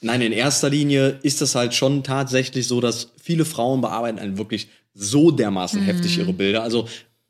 [0.05, 4.37] nein, in erster Linie ist es halt schon tatsächlich so, dass viele Frauen bearbeiten einen
[4.37, 6.63] wirklich so dermaßen heftig ihre Bilder.
[6.63, 6.87] Also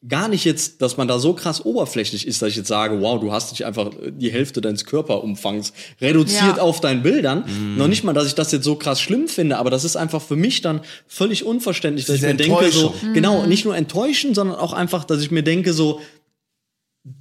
[0.08, 3.20] gar nicht jetzt, dass man da so krass oberflächlich ist, dass ich jetzt sage, wow,
[3.20, 6.62] du hast dich einfach die Hälfte deines Körperumfangs reduziert Ja.
[6.62, 7.44] auf deinen Bildern.
[7.76, 10.22] Noch nicht mal, dass ich das jetzt so krass schlimm finde, aber das ist einfach
[10.22, 13.14] für mich dann völlig unverständlich, dass ich mir denke, so, Enttäuschung.
[13.16, 16.00] genau, nicht nur enttäuschen, sondern auch einfach, dass ich mir denke, so,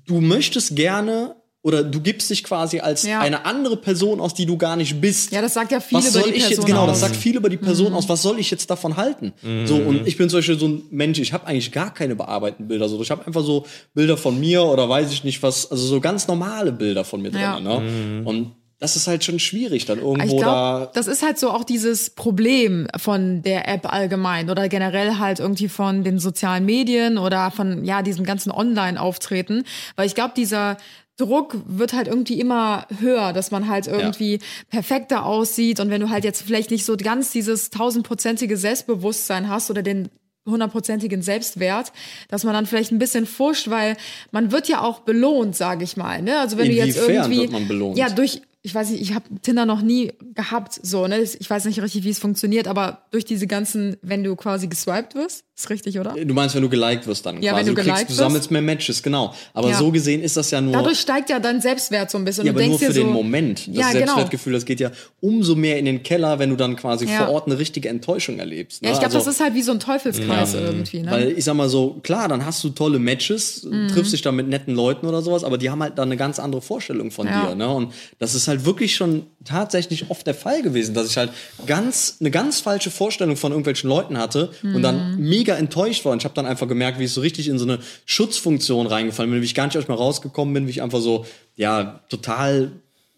[0.07, 3.21] du möchtest gerne oder du gibst dich quasi als Ja.
[3.21, 5.33] eine andere Person aus, die du gar nicht bist.
[5.33, 7.01] Ja, das sagt ja viel was über soll die ich Person jetzt genau, das aus.
[7.09, 8.07] sagt viel über die Person aus.
[8.09, 9.33] Was soll ich jetzt davon halten?
[9.65, 11.19] So und ich bin zum Beispiel so ein Mensch.
[11.19, 12.87] Ich habe eigentlich gar keine bearbeiteten Bilder.
[12.89, 16.01] So, ich habe einfach so Bilder von mir oder weiß ich nicht was, also so
[16.01, 17.41] ganz normale Bilder von mir drin.
[17.41, 17.59] Ja.
[17.59, 18.23] Ne?
[18.27, 20.91] Und das ist halt schon schwierig, dann Ich irgendwo glaube, da.
[20.93, 25.69] das ist halt so auch dieses Problem von der App allgemein oder generell halt irgendwie
[25.69, 29.65] von den sozialen Medien oder von ja diesem ganzen Online-Auftreten,
[29.97, 30.77] weil ich glaube, dieser
[31.17, 36.11] Druck wird halt irgendwie immer höher, dass man halt irgendwie perfekter aussieht und wenn du
[36.11, 40.09] halt jetzt vielleicht nicht so ganz dieses tausendprozentige Selbstbewusstsein hast oder den
[40.47, 41.93] hundertprozentigen Selbstwert,
[42.29, 43.97] dass man dann vielleicht ein bisschen fuscht, weil
[44.31, 46.21] man wird ja auch belohnt, sage ich mal.
[46.21, 46.39] Ne?
[46.39, 47.97] Also wenn du jetzt Inwiefern irgendwie wird man belohnt?
[47.97, 51.21] ja durch ich weiß nicht, ich habe Tinder noch nie gehabt, so, ne?
[51.21, 55.15] Ich weiß nicht richtig, wie es funktioniert, aber durch diese ganzen, wenn du quasi geswiped
[55.15, 56.15] wirst, ist richtig, oder?
[56.25, 57.61] Du meinst, wenn du geliked wirst dann Ja, quasi.
[57.67, 59.33] wenn du kriegst, geliked du sammelst mehr Matches, genau.
[59.53, 59.79] Aber Ja.
[59.79, 60.73] so gesehen ist das ja nur.
[60.73, 62.45] Dadurch steigt ja dein Selbstwert so ein bisschen.
[62.45, 63.69] ja, du aber nur für so, den Moment.
[63.69, 63.99] Das ja, genau.
[63.99, 64.91] Selbstwertgefühl, das geht ja
[65.21, 67.25] umso mehr in den Keller, wenn du dann quasi Ja.
[67.27, 68.83] vor Ort eine richtige Enttäuschung erlebst.
[68.83, 68.89] Ne?
[68.89, 71.11] Ja, ich glaube, Also- das ist halt wie so ein Teufelskreis irgendwie, ne?
[71.13, 73.89] Weil ich sag mal so, klar, dann hast du tolle Matches, Mhm.
[73.89, 76.39] triffst dich da mit netten Leuten oder sowas, aber die haben halt dann eine ganz
[76.41, 77.55] andere Vorstellung von dir.
[77.55, 77.69] Ne?
[77.69, 81.31] Und das ist halt wirklich schon tatsächlich oft der Fall gewesen, dass ich halt
[81.67, 85.29] ganz eine ganz falsche Vorstellung von irgendwelchen Leuten hatte und dann Mhm.
[85.29, 86.13] mega enttäuscht war.
[86.13, 89.31] Und ich habe dann einfach gemerkt, wie ich so richtig in so eine Schutzfunktion reingefallen
[89.31, 91.27] bin, wie ich gar nicht aus mir rausgekommen bin, wie ich einfach so,
[91.57, 92.73] ja, total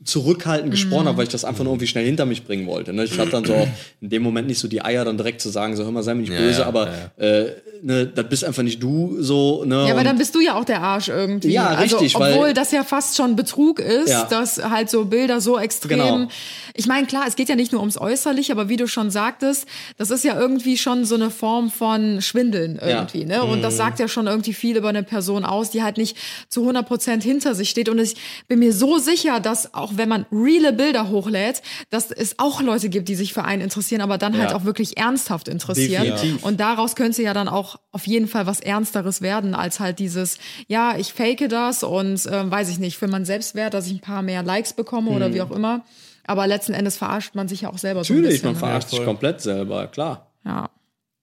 [0.04, 1.08] zurückhaltend gesprochen Mhm.
[1.08, 2.92] habe, weil ich das einfach nur irgendwie schnell hinter mich bringen wollte.
[2.92, 3.04] Ne?
[3.04, 3.68] Ich hatte dann so auch
[4.00, 6.14] in dem Moment nicht so die Eier, dann direkt zu sagen, so hör mal, sei
[6.14, 7.46] mir nicht Ja, böse, ja, aber Äh,
[7.82, 9.64] ne, das bist einfach nicht du so.
[9.64, 9.86] Ne?
[9.86, 11.50] Ja, aber dann bist du ja auch der Arsch irgendwie.
[11.50, 14.24] Ja, also, richtig, weil- Obwohl das ja fast schon Betrug ist, Ja.
[14.24, 15.98] dass halt so Bilder so extrem.
[15.98, 16.28] Genau.
[16.74, 19.66] Ich meine, klar, es geht ja nicht nur ums Äußerliche, aber wie du schon sagtest,
[19.96, 23.24] das ist ja irgendwie schon so eine Form von Schwindeln irgendwie.
[23.24, 23.42] Ne?
[23.42, 23.62] Und Mhm.
[23.62, 26.16] das sagt ja schon irgendwie viel über eine Person aus, die halt nicht
[26.48, 27.88] zu 100 Prozent hinter sich steht.
[27.88, 28.16] Und ich
[28.48, 32.88] bin mir so sicher, dass auch wenn man reale Bilder hochlädt, dass es auch Leute
[32.88, 34.56] gibt, die sich für einen interessieren, aber dann halt Ja.
[34.56, 36.04] auch wirklich ernsthaft interessieren.
[36.04, 36.44] Definitiv.
[36.44, 40.38] Und daraus könnte ja dann auch auf jeden Fall was Ernsteres werden, als halt dieses,
[40.68, 44.00] ja, ich fake das und ähm, weiß ich nicht, für mein Selbstwert, dass ich ein
[44.00, 45.84] paar mehr Likes bekomme oder wie auch immer.
[46.28, 48.22] Aber letzten Endes verarscht man sich ja auch selber so ein Mhm.
[48.22, 48.46] Natürlich, bisschen.
[48.52, 48.60] man ne?
[48.60, 50.30] verarscht sich komplett selber, klar.
[50.44, 50.70] Ja,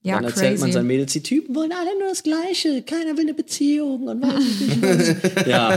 [0.02, 0.72] ja Dann erzählt man crazy.
[0.74, 4.44] seinen Mädels, die Typen wollen alle nur das Gleiche, keiner will eine Beziehung und weiß
[4.44, 5.46] ich nicht was.
[5.46, 5.72] ja,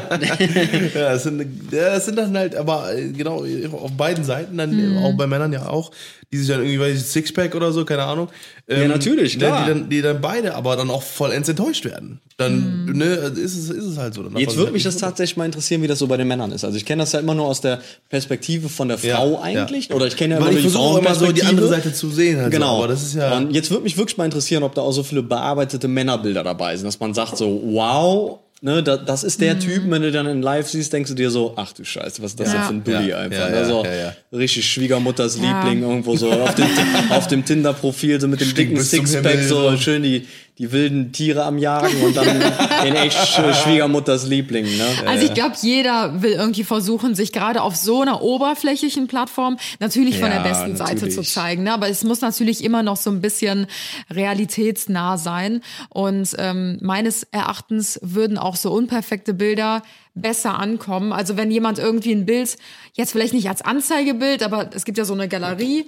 [0.94, 4.98] Ja, das sind, das sind dann halt, aber äh, genau, auf beiden Seiten, dann Mhm.
[4.98, 5.90] auch bei Männern ja auch,
[6.32, 8.28] die sich dann irgendwie, weiß ich, Sixpack oder so, keine Ahnung.
[8.68, 9.64] Ähm, natürlich, ne, klar.
[9.64, 12.20] Die dann, die dann beide aber dann auch vollends enttäuscht werden.
[12.36, 12.98] Dann, Mhm.
[12.98, 14.22] ne, ist es, ist es halt so.
[14.24, 16.50] Dann Jetzt würde halt mich das tatsächlich mal interessieren, wie das so bei den Männern
[16.52, 16.64] ist.
[16.64, 19.40] Also ich kenne das ja immer nur aus der Perspektive von der Ja, Frau ja.
[19.42, 19.92] eigentlich.
[19.94, 22.10] Oder ich kenne ja Weil immer ich die versuche immer so die andere Seite zu
[22.10, 22.40] sehen.
[22.40, 22.76] Halt Genau.
[22.78, 22.82] So.
[22.84, 23.36] Aber das ist ja.
[23.36, 26.76] Und jetzt würde mich wirklich mal interessieren, ob da auch so viele bearbeitete Männerbilder dabei
[26.76, 29.44] sind, dass man sagt so, wow, ne, da, das ist Mhm.
[29.44, 32.20] der Typ, wenn du dann in Live siehst, denkst du dir so, ach du Scheiße,
[32.22, 32.54] was ist das Ja.
[32.54, 33.38] denn für ein Dulli Ja, einfach.
[33.38, 34.16] ja, ja, so ja, ja.
[34.32, 35.62] richtig Schwiegermutters Ja.
[35.62, 36.66] Liebling irgendwo so auf dem,
[37.10, 39.76] auf dem Tinder-Profil, so mit dem Stinkt dicken Sixpack, so.
[39.76, 40.26] schön die,
[40.58, 42.28] die wilden Tiere am Jagen und dann
[42.86, 44.64] in echt Sch- Schwiegermutters Liebling.
[44.64, 44.86] Ne?
[45.06, 50.18] Also ich glaube, jeder will irgendwie versuchen, sich gerade auf so einer oberflächlichen Plattform natürlich
[50.18, 51.14] von Ja, der besten Seite natürlich.
[51.14, 51.64] zu zeigen.
[51.64, 51.72] Ne?
[51.74, 53.66] Aber es muss natürlich immer noch so ein bisschen
[54.10, 55.60] realitätsnah sein.
[55.90, 59.82] Und ähm, meines Erachtens würden auch so unperfekte Bilder
[60.14, 61.12] besser ankommen.
[61.12, 62.56] Also wenn jemand irgendwie ein Bild,
[62.94, 65.86] jetzt vielleicht nicht als Anzeigebild, aber es gibt ja so eine Galerie,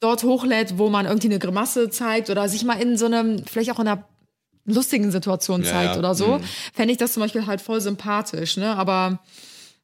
[0.00, 3.70] dort hochlädt, wo man irgendwie eine Grimasse zeigt oder sich mal in so einem, vielleicht
[3.72, 4.04] auch in einer
[4.64, 5.98] lustigen Situation Ja, zeigt ja.
[5.98, 6.40] oder so,
[6.74, 8.76] fände ich das zum Beispiel halt voll sympathisch, ne?
[8.76, 9.20] Aber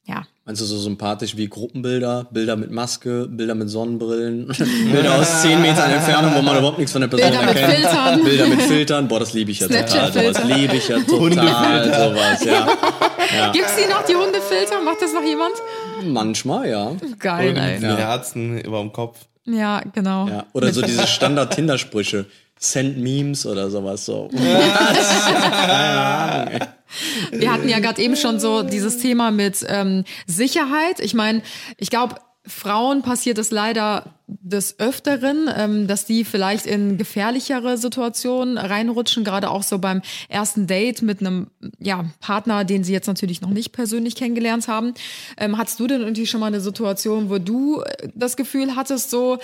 [0.06, 0.26] ja.
[0.44, 4.48] Meinst du so sympathisch wie Gruppenbilder, Bilder mit Maske, Bilder mit Sonnenbrillen,
[4.92, 7.86] Bilder aus 10 Metern Entfernung, wo man überhaupt nichts von der Person Bilder mit erkennt.
[7.86, 8.24] Filtern.
[8.24, 10.12] Bilder mit Filtern, boah, das liebe ich ja total.
[10.12, 12.66] Sowas liebe ich ja total, sowas, ja.
[13.52, 14.82] Gibt's die noch, die Hundefilter?
[14.84, 15.54] Macht das noch jemand?
[16.04, 16.92] Manchmal, ja.
[17.18, 19.20] Geil, mit Herzen über dem Kopf.
[19.46, 20.28] Ja, genau.
[20.28, 20.46] ja.
[20.52, 22.26] Oder so diese Standard-Tinder-Sprüche.
[22.56, 24.30] Send Memes oder sowas so.
[27.32, 31.00] Wir hatten ja gerade eben schon so dieses Thema mit ähm, Sicherheit.
[31.00, 31.42] Ich meine,
[31.76, 32.14] ich glaube,
[32.46, 39.50] Frauen passiert es leider des Öfteren, ähm, dass die vielleicht in gefährlichere Situationen reinrutschen, gerade
[39.50, 43.72] auch so beim ersten Date mit einem ja, Partner, den sie jetzt natürlich noch nicht
[43.72, 44.92] persönlich kennengelernt haben.
[45.38, 49.10] Ähm, hattest du denn irgendwie schon mal eine Situation, wo du äh, das Gefühl hattest,
[49.10, 49.38] so,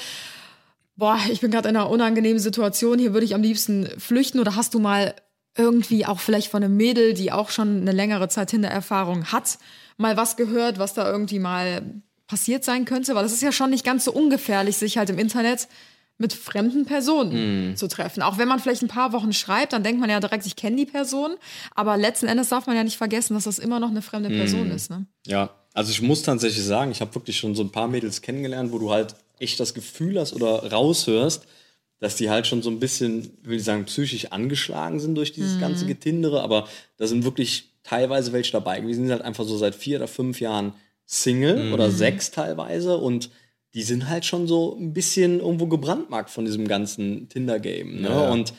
[0.97, 4.57] boah, ich bin gerade in einer unangenehmen Situation, hier würde ich am liebsten flüchten oder
[4.57, 5.15] hast du mal
[5.57, 9.59] irgendwie auch vielleicht von einem Mädel, die auch schon eine längere Zeit Hintererfahrung hat,
[9.97, 13.17] mal was gehört, was da irgendwie mal passiert sein könnte?
[13.17, 15.67] Weil das ist ja schon nicht ganz so ungefährlich, sich halt im Internet
[16.17, 18.23] mit fremden Personen zu treffen.
[18.23, 20.77] Auch wenn man vielleicht ein paar Wochen schreibt, dann denkt man ja direkt, ich kenne
[20.77, 21.35] die Person.
[21.75, 24.71] Aber letzten Endes darf man ja nicht vergessen, dass das immer noch eine fremde Person
[24.71, 24.91] ist.
[24.91, 25.07] Ne?
[25.27, 28.71] Ja, also ich muss tatsächlich sagen, ich habe wirklich schon so ein paar Mädels kennengelernt,
[28.71, 31.47] wo du halt echt das Gefühl hast oder raushörst,
[31.99, 35.59] dass die halt schon so ein bisschen, will ich sagen, psychisch angeschlagen sind durch dieses
[35.59, 39.57] ganze Getindere, aber da sind wirklich teilweise welche dabei gewesen, die sind halt einfach so
[39.57, 40.75] seit vier oder fünf Jahren
[41.13, 43.31] Single oder sechs teilweise und
[43.75, 48.01] die sind halt schon so ein bisschen irgendwo gebrandmarkt von diesem ganzen Tinder-Game.
[48.01, 48.09] Ne?
[48.09, 48.31] Ja.
[48.31, 48.55] Und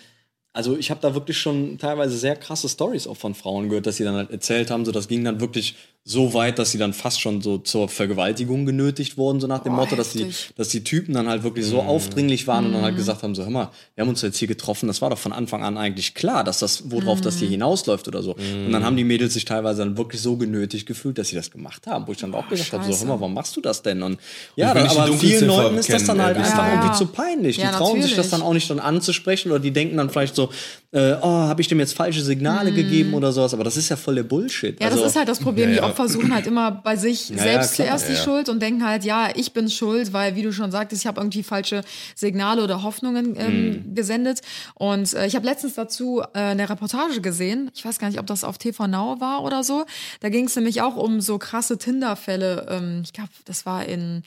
[0.51, 3.95] also ich habe da wirklich schon teilweise sehr krasse Stories auch von Frauen gehört, dass
[3.95, 6.93] sie dann halt erzählt haben, so das ging dann wirklich so weit, dass sie dann
[6.93, 10.25] fast schon so zur Vergewaltigung genötigt wurden, so nach dem Boah, Motto, dass die,
[10.57, 13.43] dass die Typen dann halt wirklich so aufdringlich waren und dann halt gesagt haben, so
[13.43, 16.15] hör mal, wir haben uns jetzt hier getroffen, das war doch von Anfang an eigentlich
[16.15, 18.33] klar, dass das, worauf das hier hinausläuft oder so.
[18.33, 21.51] Und dann haben die Mädels sich teilweise dann wirklich so genötigt gefühlt, dass sie das
[21.51, 23.83] gemacht haben, wo ich dann auch gesagt habe, so hör mal, warum machst du das
[23.83, 24.01] denn?
[24.01, 24.19] Und
[24.55, 26.87] ja, will dann, die aber vielen Leuten ist das dann halt äh, einfach Ja, irgendwie
[26.87, 26.93] ja.
[26.93, 27.57] zu peinlich.
[27.57, 28.31] Die Ja, trauen sich das natürlich.
[28.31, 30.49] dann auch nicht dann anzusprechen oder die denken dann vielleicht so,
[30.93, 33.95] äh, oh, habe ich dem jetzt falsche Signale gegeben oder sowas, aber das ist ja
[33.95, 34.79] voll der Bullshit.
[34.79, 34.83] Mhm.
[34.83, 35.73] Ja, das also, ist halt das Problem.
[35.73, 36.04] Ja, Die ja.
[36.04, 37.88] Opfer suchen halt immer bei sich ja, selbst klar.
[37.88, 38.19] zuerst die Ja.
[38.23, 41.19] Schuld und denken halt, ja, ich bin schuld, weil, wie du schon sagtest, ich habe
[41.21, 41.82] irgendwie falsche
[42.15, 43.95] Signale oder Hoffnungen ähm, Mhm.
[43.95, 44.41] gesendet.
[44.75, 47.69] Und äh, ich habe letztens dazu äh, eine Reportage gesehen.
[47.75, 49.86] Ich weiß gar nicht, ob das auf TV Now war oder so.
[50.21, 52.67] Da ging es nämlich auch um so krasse Tinder-Fälle.
[52.69, 54.23] Ähm, ich glaube, das war in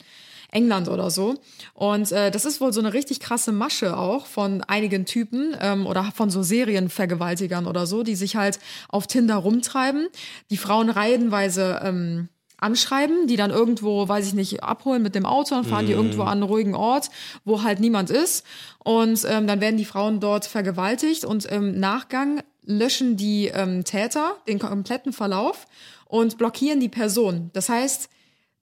[0.55, 1.35] England oder so.
[1.73, 5.85] Und äh, das ist wohl so eine richtig krasse Masche auch von einigen Typen ähm,
[5.85, 10.07] oder von so Serienvergewaltigern oder so, die sich halt auf Tinder rumtreiben,
[10.49, 15.55] die Frauen reihenweise ähm, anschreiben, die dann irgendwo, weiß ich nicht, abholen mit dem Auto
[15.55, 17.09] und fahren die irgendwo an einen ruhigen Ort,
[17.43, 18.45] wo halt niemand ist.
[18.79, 24.37] Und ähm, dann werden die Frauen dort vergewaltigt und im Nachgang löschen die ähm, Täter
[24.47, 25.67] den kompletten Verlauf
[26.07, 27.49] und blockieren die Person.
[27.53, 28.09] Das heißt,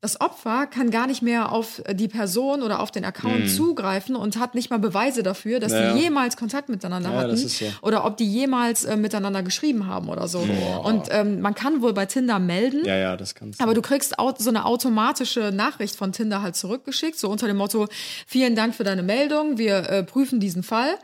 [0.04, 4.38] das Opfer kann gar nicht mehr auf die Person oder auf den Account zugreifen und
[4.38, 5.78] hat nicht mal Beweise dafür, dass Mhm.
[5.78, 5.94] Ja.
[5.94, 7.66] die jemals Kontakt miteinander Ja, hatten so.
[7.82, 10.46] oder ob die jemals äh, miteinander geschrieben haben oder so.
[10.84, 12.86] Und ähm, man kann wohl bei Tinder melden.
[12.86, 13.64] ja, ja, das kannst du.
[13.64, 17.88] Aber du kriegst so eine automatische Nachricht von Tinder halt zurückgeschickt, so unter dem Motto,
[18.28, 20.96] vielen Dank für deine Meldung, wir äh, prüfen diesen Fall.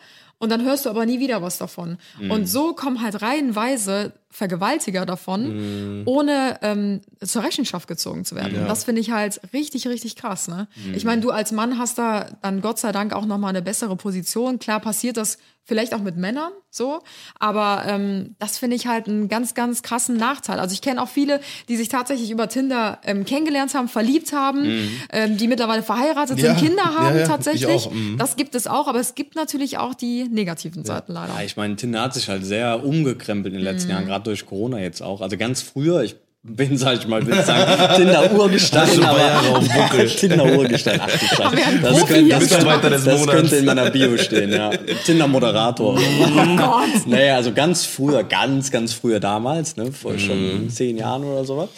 [0.41, 1.97] Und dann hörst du aber nie wieder was davon.
[2.29, 8.59] Und so kommen halt reihenweise Vergewaltiger davon, ohne ähm, zur Rechenschaft gezogen zu werden.
[8.59, 10.47] Und das finde ich halt richtig, richtig krass.
[10.47, 10.67] Ne?
[10.93, 13.95] Ich meine, du als Mann hast da dann Gott sei Dank auch nochmal eine bessere
[13.95, 14.59] Position.
[14.59, 15.37] Klar passiert das
[15.69, 17.01] vielleicht auch mit Männern so,
[17.39, 20.59] aber ähm, das finde ich halt einen ganz, ganz krassen Nachteil.
[20.59, 24.89] Also ich kenne auch viele, die sich tatsächlich über Tinder ähm, kennengelernt haben, verliebt haben,
[25.11, 27.89] ähm, die mittlerweile verheiratet Ja, sind, Kinder ja, haben ja, ich tatsächlich.
[27.89, 28.17] mhm.
[28.17, 31.33] Das gibt es auch, aber es gibt natürlich auch die negativen Seiten leider.
[31.35, 34.45] Ja, ich meine, Tinder hat sich halt sehr umgekrempelt in den letzten Jahren, gerade durch
[34.45, 35.21] Corona jetzt auch.
[35.21, 39.61] Also ganz früher, ich bin, sag ich mal, will ich sagen, Tinder-Urgestein, aber.
[40.05, 41.79] Tinder-Urgestein, ach du Scheiße.
[41.81, 44.69] Das, könnte, das, des das könnte in meiner Bio stehen, ja.
[45.05, 45.95] Tinder-Moderator.
[45.95, 47.07] Gott.
[47.07, 51.69] Naja, also ganz früher, ganz, ganz früher damals, ne, vor schon zehn Jahren oder sowas.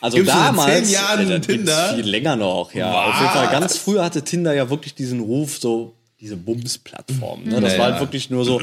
[0.00, 1.94] Also Gibt's damals, zehn Jahren gibt's Tinder?
[1.94, 2.90] viel länger noch, ja.
[2.90, 7.44] Auf jeden Fall, ganz früher hatte Tinder ja wirklich diesen Ruf, so diese Bums-Plattform.
[7.44, 7.60] Ne?
[7.60, 7.92] Das Ja, war ja.
[7.94, 8.60] halt wirklich nur so,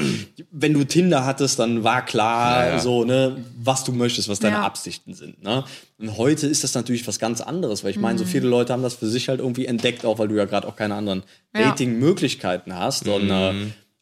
[0.51, 4.57] wenn du Tinder hattest, dann war klar, Ja, so, ne, was du möchtest, was deine
[4.57, 4.63] Ja.
[4.63, 5.41] Absichten sind.
[5.43, 5.63] Ne?
[5.97, 8.83] Und heute ist das natürlich was ganz anderes, weil ich meine, so viele Leute haben
[8.83, 11.23] das für sich halt irgendwie entdeckt, auch weil du ja gerade auch keine anderen
[11.55, 11.69] Ja.
[11.69, 13.07] Dating-Möglichkeiten hast.
[13.07, 13.53] Und äh,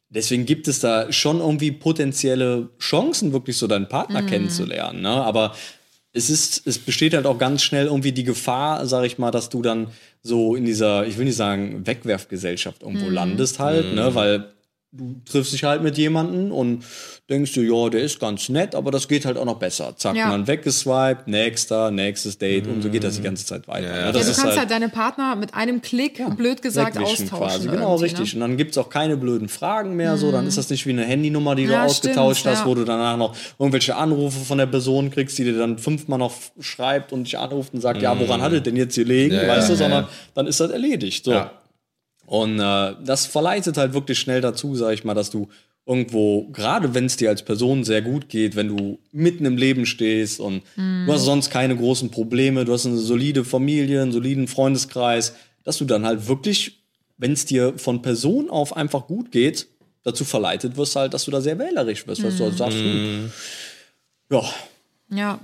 [0.09, 5.01] deswegen gibt es da schon irgendwie potenzielle Chancen, wirklich so deinen Partner kennenzulernen.
[5.01, 5.09] Ne?
[5.09, 5.55] Aber
[6.15, 9.49] es ist, es besteht halt auch ganz schnell irgendwie die Gefahr, sag ich mal, dass
[9.49, 9.87] du dann
[10.23, 14.54] so in dieser, ich will nicht sagen, Wegwerfgesellschaft irgendwo landest halt, ne, weil
[14.97, 16.83] du triffst dich halt mit jemandem und
[17.29, 19.93] denkst du, ja, der ist ganz nett, aber das geht halt auch noch besser.
[19.97, 20.29] Zack, Ja.
[20.29, 23.87] dann weggeswiped, nächster, nächstes Date und so geht das die ganze Zeit weiter.
[23.87, 23.93] ne?
[23.93, 27.71] Ja, Ja, Das du ist kannst halt, deine Partner mit einem Klick, blöd gesagt, austauschen.
[27.71, 28.35] Genau, irgendwie, richtig.
[28.35, 28.43] Ne?
[28.43, 30.17] Und dann gibt's auch keine blöden Fragen mehr.
[30.17, 32.67] So, dann ist das nicht wie eine Handynummer, die du Ja, ausgetauscht stimmt, hast, ja.
[32.67, 36.33] wo du danach noch irgendwelche Anrufe von der Person kriegst, die dir dann fünfmal noch
[36.59, 39.33] schreibt und dich anruft und sagt, ja, woran hat es denn jetzt gelegen?
[39.35, 40.09] Ja, weißt ja, du, sondern ja.
[40.35, 41.25] dann ist das erledigt.
[41.25, 41.31] So.
[42.25, 45.47] Und äh, das verleitet halt wirklich schnell dazu, sag ich mal, dass du
[45.85, 49.85] irgendwo, gerade wenn es dir als Person sehr gut geht, wenn du mitten im Leben
[49.85, 50.63] stehst und
[51.05, 55.77] du hast sonst keine großen Probleme, du hast eine solide Familie, einen soliden Freundeskreis, dass
[55.77, 56.79] du dann halt wirklich,
[57.17, 59.67] wenn es dir von Person auf einfach gut geht,
[60.03, 63.31] dazu verleitet wirst halt, dass du da sehr wählerisch wirst, dass du also sagst, hm,
[64.31, 64.43] ja,
[65.09, 65.39] Ja.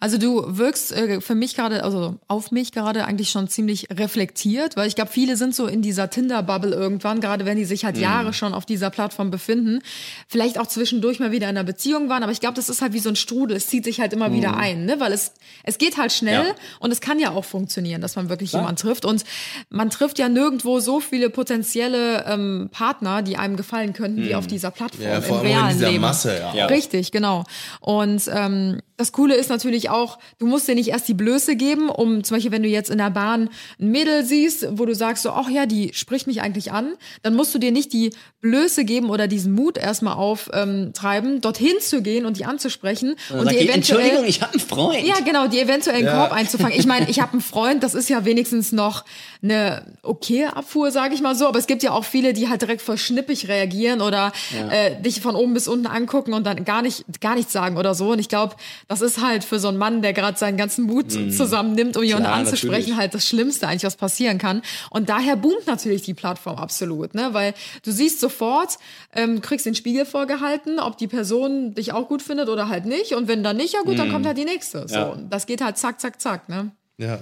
[0.00, 4.76] Also du wirkst äh, für mich gerade, also auf mich gerade eigentlich schon ziemlich reflektiert,
[4.76, 7.86] weil ich glaube, viele sind so in dieser Tinder-Bubble irgendwann, gerade wenn die sich Mhm.
[7.86, 9.80] halt Jahre schon auf dieser Plattform befinden,
[10.28, 12.92] vielleicht auch zwischendurch mal wieder in einer Beziehung waren, aber ich glaube, das ist halt
[12.92, 15.00] wie so ein Strudel, es zieht sich halt immer wieder ein, ne?
[15.00, 15.32] weil es,
[15.64, 16.46] es geht halt schnell Mhm.
[16.48, 16.54] Ja.
[16.80, 19.24] und es kann ja auch funktionieren, dass man wirklich jemanden trifft und
[19.70, 24.46] man trifft ja nirgendwo so viele potenzielle ähm, Partner, die einem gefallen könnten, wie auf
[24.46, 26.00] dieser Plattform Ja, vor im allem auch in realen dieser Leben.
[26.00, 26.54] Masse, ja.
[26.54, 26.66] Ja.
[26.66, 27.44] Richtig, genau.
[27.80, 31.54] Und ähm, das Coole ist natürlich, natürlich auch, du musst dir nicht erst die Blöße
[31.54, 33.48] geben, um zum Beispiel, wenn du jetzt in der Bahn
[33.80, 37.34] ein Mädel siehst, wo du sagst so, ach ja, die spricht mich eigentlich an, dann
[37.34, 42.26] musst du dir nicht die Blöße geben oder diesen Mut erstmal auftreiben, dorthin zu gehen
[42.26, 45.06] und die anzusprechen und Sag die ich, eventuell Entschuldigung, ich habe einen Freund.
[45.06, 46.16] ja, genau, die eventuellen Ja.
[46.16, 46.76] Korb einzufangen.
[46.78, 49.04] Ich meine, ich habe einen Freund, das ist ja wenigstens noch
[49.42, 51.46] eine okay Abfuhr, sage ich mal so.
[51.46, 54.32] Aber es gibt ja auch viele, die halt direkt voll schnippig reagieren oder
[54.70, 57.94] äh, dich von oben bis unten angucken und dann gar nicht gar nichts sagen oder
[57.94, 58.10] so.
[58.12, 58.56] Und ich glaube,
[58.88, 62.24] das ist halt für so einen Mann, der gerade seinen ganzen Mut zusammennimmt, um jemanden
[62.28, 62.96] Klar, anzusprechen, natürlich.
[62.96, 64.62] halt das Schlimmste eigentlich, was passieren kann.
[64.88, 67.28] Und daher boomt natürlich die Plattform absolut, ne?
[67.32, 68.78] Weil du siehst sofort,
[69.12, 73.12] ähm, kriegst den Spiegel vorgehalten, ob die Person dich auch gut findet oder halt nicht.
[73.12, 74.88] Und wenn dann nicht, ja gut, dann kommt halt die nächste.
[74.88, 75.18] So, Ja.
[75.28, 76.70] das geht halt zack, zack, zack, ne?
[76.96, 77.18] Ja.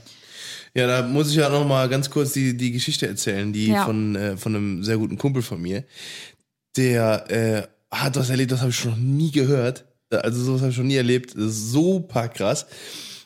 [0.73, 3.85] Ja, da muss ich ja noch mal ganz kurz die, die Geschichte erzählen, die Ja.
[3.85, 5.83] von, äh, von einem sehr guten Kumpel von mir.
[6.77, 9.85] Der äh, hat was erlebt, das habe ich schon noch nie gehört.
[10.11, 11.33] Also sowas habe ich schon nie erlebt.
[11.37, 12.67] Super krass.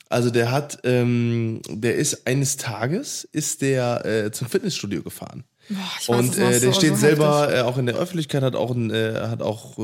[0.09, 5.44] Also der hat, ähm, der ist eines Tages ist der äh, zum Fitnessstudio gefahren.
[5.68, 8.70] Weiß, und äh, der so- steht so selber äh, auch in der Öffentlichkeit, hat auch,
[8.72, 9.83] ein, äh, hat auch äh,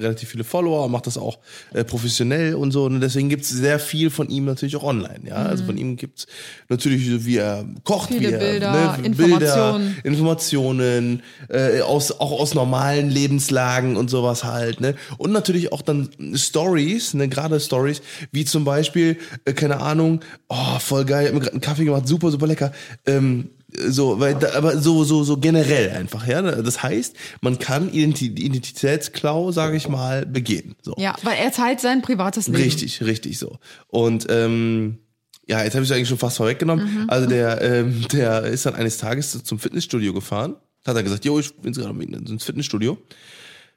[0.00, 1.38] relativ viele Follower, macht das auch
[1.74, 2.84] äh, professionell und so.
[2.84, 5.20] Und deswegen gibt's sehr viel von ihm natürlich auch online.
[5.26, 6.26] Ja, also von ihm gibt's
[6.68, 8.14] natürlich, so wie er kocht, Mhm.
[8.14, 9.86] Viele wie er Bilder, ne, Informationen.
[9.94, 14.80] Bilder, Informationen, äh, aus, auch aus normalen Lebenslagen und sowas halt.
[14.80, 14.94] Ne?
[15.18, 19.16] Und natürlich auch dann Stories, ne, gerade Stories, wie zum Beispiel,
[19.54, 22.72] keine Ahnung, oh, voll geil, ich hab mir gerade einen Kaffee gemacht, super, super lecker.
[23.06, 26.40] Ähm, so, weil da, aber so so so generell einfach, ja.
[26.40, 30.74] Das heißt, man kann Identi Identitätsklau, sage ich mal, begehen.
[30.82, 30.94] So.
[30.96, 32.62] Ja, weil er teilt sein privates Leben.
[32.62, 33.58] Richtig, richtig so.
[33.88, 34.98] Und ähm,
[35.46, 37.02] ja, jetzt habe ich eigentlich schon fast vorweggenommen.
[37.02, 37.10] Mhm.
[37.10, 40.56] Also der, ähm, der ist dann eines Tages zum Fitnessstudio gefahren.
[40.86, 42.98] Hat er gesagt, jo, ich bin gerade ins Fitnessstudio.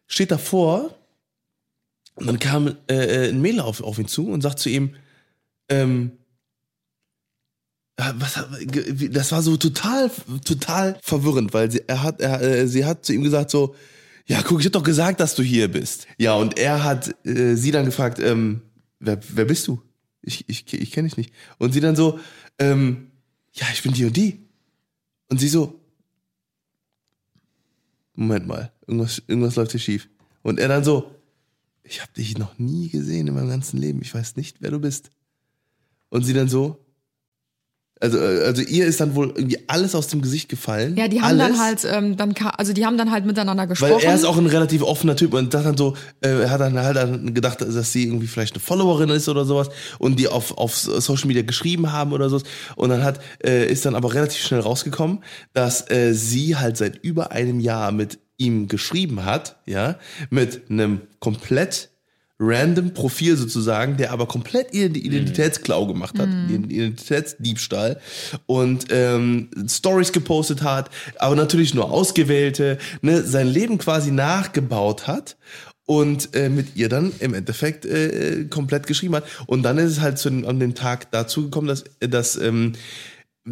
[0.08, 0.94] Steht davor
[2.16, 4.96] und dann kam äh, äh, ein Mädel auf, auf ihn zu und sagt zu ihm,
[5.70, 6.12] ähm,
[8.16, 8.46] was,
[9.12, 10.10] das war so total,
[10.46, 13.76] total verwirrend, weil sie, er hat, er, äh, sie hat zu ihm gesagt so,
[14.26, 16.08] ja, guck, ich hab doch gesagt, dass du hier bist.
[16.18, 18.62] Ja, und er hat äh, sie dann gefragt, ähm,
[19.00, 19.82] wer, wer bist du?
[20.22, 21.34] Ich, ich, ich kenne dich nicht.
[21.58, 22.20] Und sie dann so,
[22.60, 23.12] ähm,
[23.54, 24.48] ja, ich bin die und die.
[25.30, 25.82] Und sie so,
[28.14, 30.10] Moment mal, irgendwas, irgendwas läuft hier schief.
[30.44, 31.16] Und er dann so,
[31.84, 34.02] ich habe dich noch nie gesehen in meinem ganzen Leben.
[34.02, 35.10] Ich weiß nicht, wer du bist.
[36.10, 36.86] Und sie dann so,
[38.02, 40.98] also, äh, also ihr ist dann wohl irgendwie alles aus dem Gesicht gefallen.
[40.98, 43.94] Ja, die haben alles, dann halt, ähm, dann, also die haben dann halt miteinander gesprochen.
[43.94, 46.62] Weil er ist auch ein relativ offener Typ und das dann so, äh, er hat
[46.62, 50.28] dann halt dann gedacht, dass sie irgendwie vielleicht eine Followerin ist oder sowas und die
[50.28, 52.44] auf, auf Social Media geschrieben haben oder sowas.
[52.76, 55.20] Und dann hat, äh, ist dann aber relativ schnell rausgekommen,
[55.54, 59.98] dass äh, sie halt seit über einem Jahr mit ihm geschrieben hat, ja,
[60.32, 61.91] mit einem komplett
[62.42, 68.00] random Profil sozusagen, der aber komplett Ident- Identitätsklau gemacht hat, Identitätsdiebstahl
[68.48, 75.38] und ähm, Stories gepostet hat, aber natürlich nur ausgewählte, ne, sein Leben quasi nachgebaut hat
[75.86, 79.26] und äh, mit ihr dann im Endeffekt äh, komplett geschrieben hat.
[79.46, 82.74] Und dann ist es halt zu an dem Tag dazu gekommen, dass, dass ähm,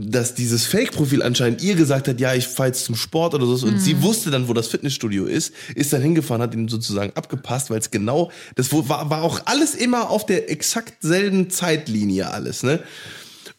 [0.02, 3.66] dass dieses Fake-Profil anscheinend ihr gesagt hat, ja, ich fahre jetzt zum Sport oder so.
[3.68, 3.80] Und Mhm.
[3.80, 7.80] sie wusste dann, wo das Fitnessstudio ist, ist dann hingefahren, hat ihn sozusagen abgepasst, weil
[7.80, 12.80] es genau, das war, war auch alles immer auf der exakt selben Zeitlinie alles, ne?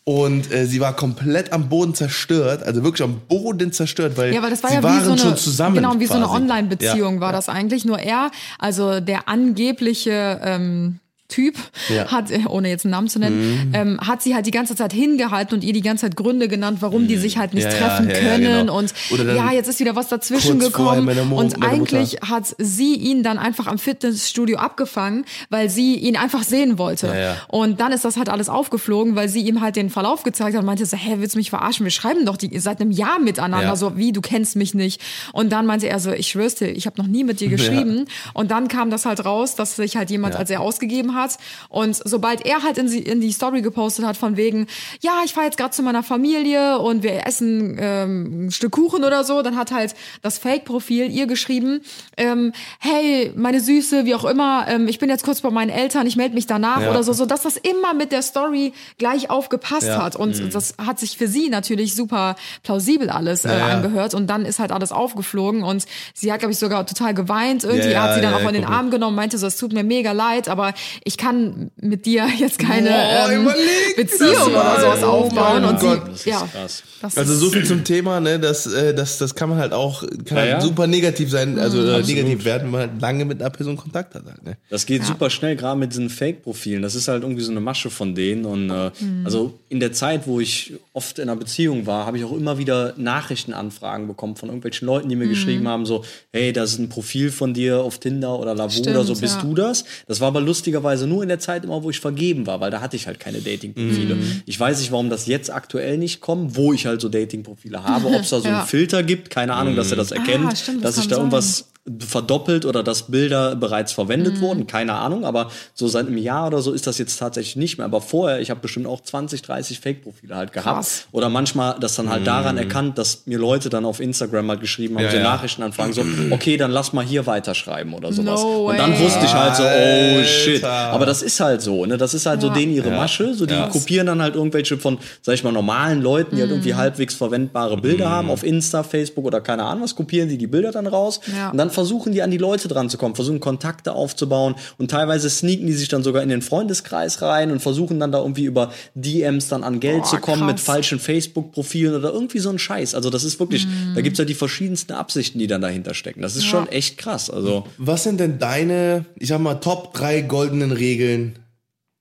[0.04, 4.40] Und äh, sie war komplett am Boden zerstört, also wirklich am Boden zerstört, weil Ja,
[4.40, 5.76] aber das war sie ja waren so eine, schon zusammen.
[5.76, 6.36] genau, wie so eine quasi.
[6.36, 7.36] Online-Beziehung Ja, war ja.
[7.36, 7.84] das eigentlich.
[7.84, 10.98] Nur er, also der angebliche ähm,
[11.30, 11.54] Typ,
[11.88, 12.04] Ja.
[12.04, 12.08] Mhm.
[12.10, 14.92] hat, äh, ohne jetzt einen Namen zu nennen, ähm, hat sie halt die ganze Zeit
[14.92, 17.72] hingehalten und ihr die ganze Zeit Gründe genannt, warum die sich halt nicht Mhm.
[17.72, 18.42] Ja, treffen ja, können.
[18.66, 18.76] genau.
[18.78, 18.92] Und
[19.34, 21.08] ja, jetzt ist wieder was dazwischen gekommen.
[21.32, 26.76] und eigentlich hat sie ihn dann einfach am Fitnessstudio abgefangen, weil sie ihn einfach sehen
[26.78, 27.36] wollte.
[27.48, 30.60] Und dann ist das halt alles aufgeflogen, weil sie ihm halt den Verlauf gezeigt hat
[30.60, 31.84] und meinte so, hä, willst du mich verarschen?
[31.84, 33.76] Wir schreiben doch die, seit einem Jahr miteinander.
[33.76, 35.00] So, wie, du kennst mich nicht.
[35.32, 38.06] Und dann meinte er so, ich schwör's dir, ich habe noch nie mit dir geschrieben.
[38.34, 41.19] Und dann kam das halt raus, dass sich halt jemand als er ausgegeben hat.
[41.68, 44.66] Und sobald er halt in, sie, in die Story gepostet hat von wegen,
[45.00, 49.04] ja, ich fahre jetzt gerade zu meiner Familie und wir essen ähm, ein Stück Kuchen
[49.04, 51.80] oder so, dann hat halt das Fake-Profil ihr geschrieben,
[52.16, 56.06] ähm, hey, meine Süße, wie auch immer, ähm, ich bin jetzt kurz bei meinen Eltern,
[56.06, 56.90] ich melde mich danach Ja.
[56.90, 59.98] oder so, so dass das immer mit der Story gleich aufgepasst Ja.
[59.98, 60.02] Mhm.
[60.02, 60.16] hat.
[60.16, 64.14] Und das hat sich für sie natürlich super plausibel alles äh, Ja, angehört.
[64.14, 65.84] Und dann ist halt alles aufgeflogen und
[66.14, 67.64] sie hat, glaube ich, sogar total geweint.
[67.64, 68.64] Irgendwie hat sie dann auch in den.
[68.70, 72.58] Arm genommen, meinte so, es tut mir mega leid, aber ich kann mit dir jetzt
[72.58, 73.48] keine Boah, ähm,
[73.96, 75.62] Beziehung oder sowas Oh aufbauen.
[75.62, 76.00] mein und Gott.
[76.04, 76.82] sie, Das ist ja, krass.
[77.02, 80.02] das Also so viel zum Thema, ne, das, äh, das, das kann man halt auch,
[80.24, 80.60] kann Ja, halt ja.
[80.60, 82.06] super negativ sein, also äh, Absolut.
[82.08, 84.24] negativ werden, wenn man halt lange mit einer Person Kontakt hat.
[84.26, 84.56] Halt, ne?
[84.68, 86.82] Das geht super schnell, gerade mit diesen Fake-Profilen.
[86.82, 88.44] Das ist halt irgendwie so eine Masche von denen.
[88.44, 89.24] Und äh, Mhm.
[89.24, 92.58] also in der Zeit, wo ich oft in einer Beziehung war, habe ich auch immer
[92.58, 95.30] wieder Nachrichtenanfragen bekommen von irgendwelchen Leuten, die mir Mhm.
[95.30, 98.88] geschrieben haben: so, hey, das ist ein Profil von dir auf Tinder oder Lavu Stimmt,
[98.96, 99.42] oder so, bist ja.
[99.42, 99.84] du das?
[100.06, 102.80] Das war aber lustigerweise nur in der Zeit immer, wo ich vergeben war, weil da
[102.80, 104.14] hatte ich halt keine Dating-Profile.
[104.14, 104.42] Mhm.
[104.46, 108.06] Ich weiß nicht, warum das jetzt aktuell nicht kommt, wo ich halt so Dating-Profile habe,
[108.08, 108.58] ob es da so Ja.
[108.60, 111.16] einen Filter gibt, keine Ahnung, dass er das erkennt, stimmt, das dass ich kann da
[111.18, 114.40] irgendwas verdoppelt oder dass Bilder bereits verwendet Mhm.
[114.40, 117.78] wurden, keine Ahnung, aber so seit einem Jahr oder so ist das jetzt tatsächlich nicht
[117.78, 117.84] mehr.
[117.86, 120.76] Aber vorher, ich habe bestimmt auch 20, 30 Fake-Profile halt gehabt.
[120.76, 121.06] Krass.
[121.12, 124.96] Oder manchmal das dann halt daran erkannt, dass mir Leute dann auf Instagram halt geschrieben
[124.96, 125.22] haben, Ja, so ja.
[125.22, 128.42] Nachrichtenanfragen, so, okay, dann lass mal hier weiterschreiben oder sowas.
[128.42, 130.62] No Und dann wusste ich halt so, oh shit.
[130.64, 130.92] Alter.
[130.92, 131.96] Aber das ist halt so, ne?
[131.96, 132.54] Das ist halt so Ja.
[132.54, 133.34] denen ihre Masche.
[133.34, 133.66] So, die Ja.
[133.68, 136.56] kopieren dann halt irgendwelche von, sag ich mal, normalen Leuten, die halt Mhm.
[136.56, 138.12] irgendwie halbwegs verwendbare Bilder Mhm.
[138.12, 141.20] haben, auf Insta, Facebook oder keine Ahnung was, kopieren die die Bilder dann raus.
[141.34, 141.50] Ja.
[141.50, 145.30] Und dann versuchen die an die Leute dran zu kommen, versuchen Kontakte aufzubauen und teilweise
[145.30, 148.70] sneaken die sich dann sogar in den Freundeskreis rein und versuchen dann da irgendwie über
[148.94, 150.66] DMs dann an Geld Boah, zu kommen mit krass.
[150.66, 152.94] falschen Facebook-Profilen oder irgendwie so ein Scheiß.
[152.94, 153.94] Also das ist wirklich, Mhm.
[153.94, 156.20] da gibt's ja die verschiedensten Absichten, die dann dahinter stecken.
[156.20, 157.30] Das ist schon echt krass.
[157.30, 161.38] Also Was sind denn deine, ich sag mal, Top 3 goldenen Regeln,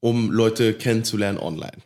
[0.01, 1.77] um Leute kennenzulernen online?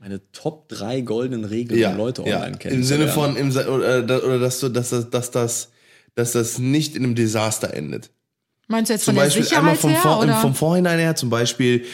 [0.00, 2.74] meine Top 3 goldenen Regeln, um Leute online kennen.
[2.74, 5.70] Im Sinne von, im, oder, oder dass, du, dass, das- dass, das,
[6.14, 8.10] dass das nicht in einem Desaster endet.
[8.68, 10.00] Meinst du jetzt Zum von der Beispiel Sicherheit einmal vom, her?
[10.00, 10.40] Vor, oder?
[10.40, 11.84] vom Vorhinein her, zum Beispiel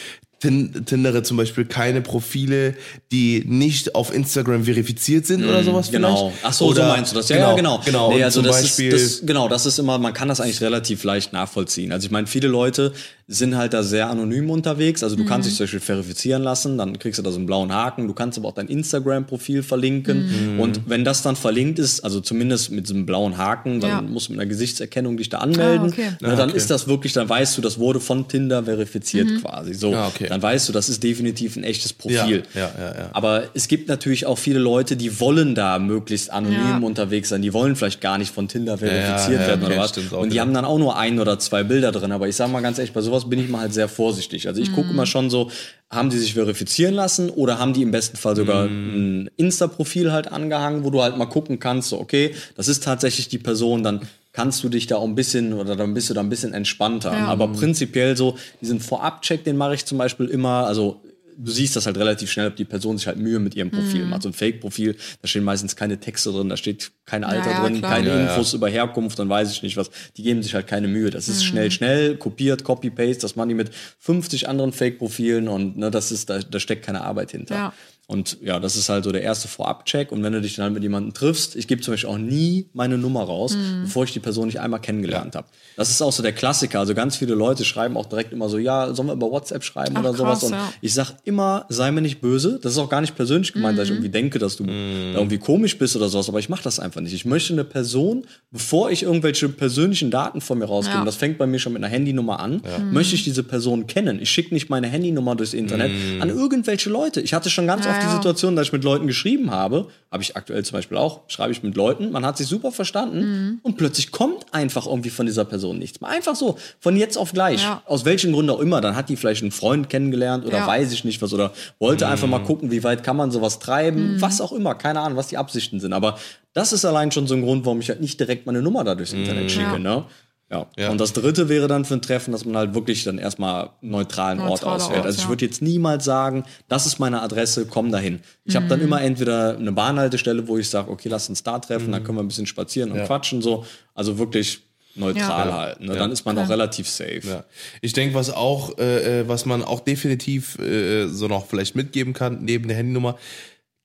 [0.41, 2.75] Tindere zum Beispiel keine Profile,
[3.11, 6.29] die nicht auf Instagram verifiziert sind oder sowas Genau.
[6.29, 6.45] vielleicht.
[6.45, 7.29] Ach so, oder, so meinst du das.
[7.29, 7.79] Ja, ja, genau.
[7.85, 8.11] Genau.
[8.13, 11.03] Nee, also das Beispiel, ist, das, genau, das ist immer, man kann das eigentlich relativ
[11.03, 11.91] leicht nachvollziehen.
[11.91, 12.91] Also ich meine, viele Leute
[13.27, 15.03] sind halt da sehr anonym unterwegs.
[15.03, 17.71] Also du kannst dich zum Beispiel verifizieren lassen, dann kriegst du da so einen blauen
[17.71, 18.07] Haken.
[18.07, 20.59] Du kannst aber auch dein Instagram-Profil verlinken.
[20.59, 24.01] Und wenn das dann verlinkt ist, also zumindest mit so einem blauen Haken, dann Ja.
[24.01, 25.87] musst du mit einer Gesichtserkennung dich da anmelden.
[25.87, 26.09] Ah, okay.
[26.19, 26.57] Na, dann okay.
[26.57, 29.73] ist das wirklich, dann weißt du, das wurde von Tinder verifiziert quasi.
[29.75, 30.27] So, Ah, okay.
[30.31, 32.43] Dann weißt du, das ist definitiv ein echtes Profil.
[32.53, 33.09] Ja, ja, ja, ja.
[33.13, 36.77] Aber es gibt natürlich auch viele Leute, die wollen da möglichst anonym Ja.
[36.79, 37.41] unterwegs sein.
[37.41, 39.97] Die wollen vielleicht gar nicht von Tinder verifiziert ja, werden okay, oder was.
[39.97, 40.41] Und die wieder.
[40.41, 42.11] haben dann auch nur ein oder zwei Bilder drin.
[42.11, 44.47] Aber ich sage mal ganz ehrlich, bei sowas bin ich mal halt sehr vorsichtig.
[44.47, 45.51] Also ich gucke immer schon so,
[45.89, 48.95] haben die sich verifizieren lassen oder haben die im besten Fall sogar Mhm.
[49.25, 53.27] ein Insta-Profil halt angehangen, wo du halt mal gucken kannst, so okay, das ist tatsächlich
[53.27, 54.01] die Person, dann
[54.33, 57.11] kannst du dich da auch ein bisschen oder dann bist du da ein bisschen entspannter.
[57.11, 57.27] Ja.
[57.27, 61.01] Aber prinzipiell so, diesen Vorab-Check, den mache ich zum Beispiel immer, also
[61.37, 64.05] du siehst das halt relativ schnell, ob die Person sich halt Mühe mit ihrem Profil
[64.05, 64.23] macht.
[64.23, 67.79] So ein Fake-Profil, da stehen meistens keine Texte drin, da steht kein Alter ja, drin,
[67.79, 67.95] klar.
[67.95, 68.29] keine Ja, ja.
[68.29, 69.89] Infos über Herkunft, dann weiß ich nicht was.
[70.17, 71.09] Die geben sich halt keine Mühe.
[71.09, 75.91] Das ist schnell, schnell, kopiert, Copy-Paste, das machen die mit 50 anderen Fake-Profilen und ne,
[75.91, 77.55] das ist, da, da steckt keine Arbeit hinter.
[77.55, 77.73] Ja.
[78.11, 80.11] Und ja, das ist halt so der erste Vorab-Check.
[80.11, 82.67] Und wenn du dich dann halt mit jemandem triffst, ich gebe zum Beispiel auch nie
[82.73, 83.83] meine Nummer raus, Mhm.
[83.83, 85.47] bevor ich die Person nicht einmal kennengelernt habe.
[85.77, 86.79] Das ist auch so der Klassiker.
[86.79, 89.95] Also ganz viele Leute schreiben auch direkt immer so, ja, sollen wir über WhatsApp schreiben
[89.95, 90.39] Ach, oder sowas.
[90.41, 90.73] krass, Und ja.
[90.81, 92.59] ich sag immer, sei mir nicht böse.
[92.61, 95.37] Das ist auch gar nicht persönlich gemeint, dass ich irgendwie denke, dass du da irgendwie
[95.37, 96.27] komisch bist oder sowas.
[96.27, 97.13] Aber ich mache das einfach nicht.
[97.13, 101.05] Ich möchte eine Person, bevor ich irgendwelche persönlichen Daten von mir rausgebe, Ja.
[101.05, 104.19] das fängt bei mir schon mit einer Handynummer an, möchte ich diese Person kennen.
[104.21, 107.21] Ich schicke nicht meine Handynummer durchs Internet an irgendwelche Leute.
[107.21, 108.15] Ich hatte schon ganz Ja, oft die.
[108.15, 111.63] Situation, dass ich mit Leuten geschrieben habe, habe ich aktuell zum Beispiel auch, schreibe ich
[111.63, 113.59] mit Leuten, man hat sich super verstanden Mhm.
[113.63, 116.09] und plötzlich kommt einfach irgendwie von dieser Person nichts mehr.
[116.09, 117.63] Einfach so, von jetzt auf gleich.
[117.63, 117.81] Ja.
[117.85, 118.81] Aus welchen Gründen auch immer.
[118.81, 120.67] Dann hat die vielleicht einen Freund kennengelernt oder Ja.
[120.67, 124.15] weiß ich nicht was oder wollte einfach mal gucken, wie weit kann man sowas treiben,
[124.15, 124.21] Mhm.
[124.21, 125.93] was auch immer, keine Ahnung, was die Absichten sind.
[125.93, 126.17] Aber
[126.53, 128.95] das ist allein schon so ein Grund, warum ich halt nicht direkt meine Nummer da
[128.95, 129.71] durchs Internet schicke.
[129.73, 129.79] Ja.
[129.79, 130.03] Ne?
[130.51, 130.67] Ja.
[130.77, 130.89] Ja.
[130.89, 133.91] Und das dritte wäre dann für ein Treffen, dass man halt wirklich dann erstmal einen
[133.91, 134.97] neutralen Ort Neutraler auswählt.
[134.97, 135.29] Ort, also ich ja.
[135.29, 138.19] würde jetzt niemals sagen, das ist meine Adresse, komm dahin.
[138.43, 141.91] Ich habe dann immer entweder eine Bahnhaltestelle, wo ich sage, okay, lass uns da treffen,
[141.91, 143.05] dann können wir ein bisschen spazieren und Ja.
[143.05, 143.65] quatschen so.
[143.95, 144.61] Also wirklich
[144.95, 145.57] neutral Ja.
[145.57, 145.85] halten.
[145.85, 145.93] Ne?
[145.93, 145.99] Ja.
[145.99, 147.21] Dann ist man auch relativ safe.
[147.23, 147.43] Ja.
[147.81, 152.11] Ich denke, was auch, äh, äh, was man auch definitiv äh, so noch vielleicht mitgeben
[152.13, 153.17] kann, neben der Handynummer,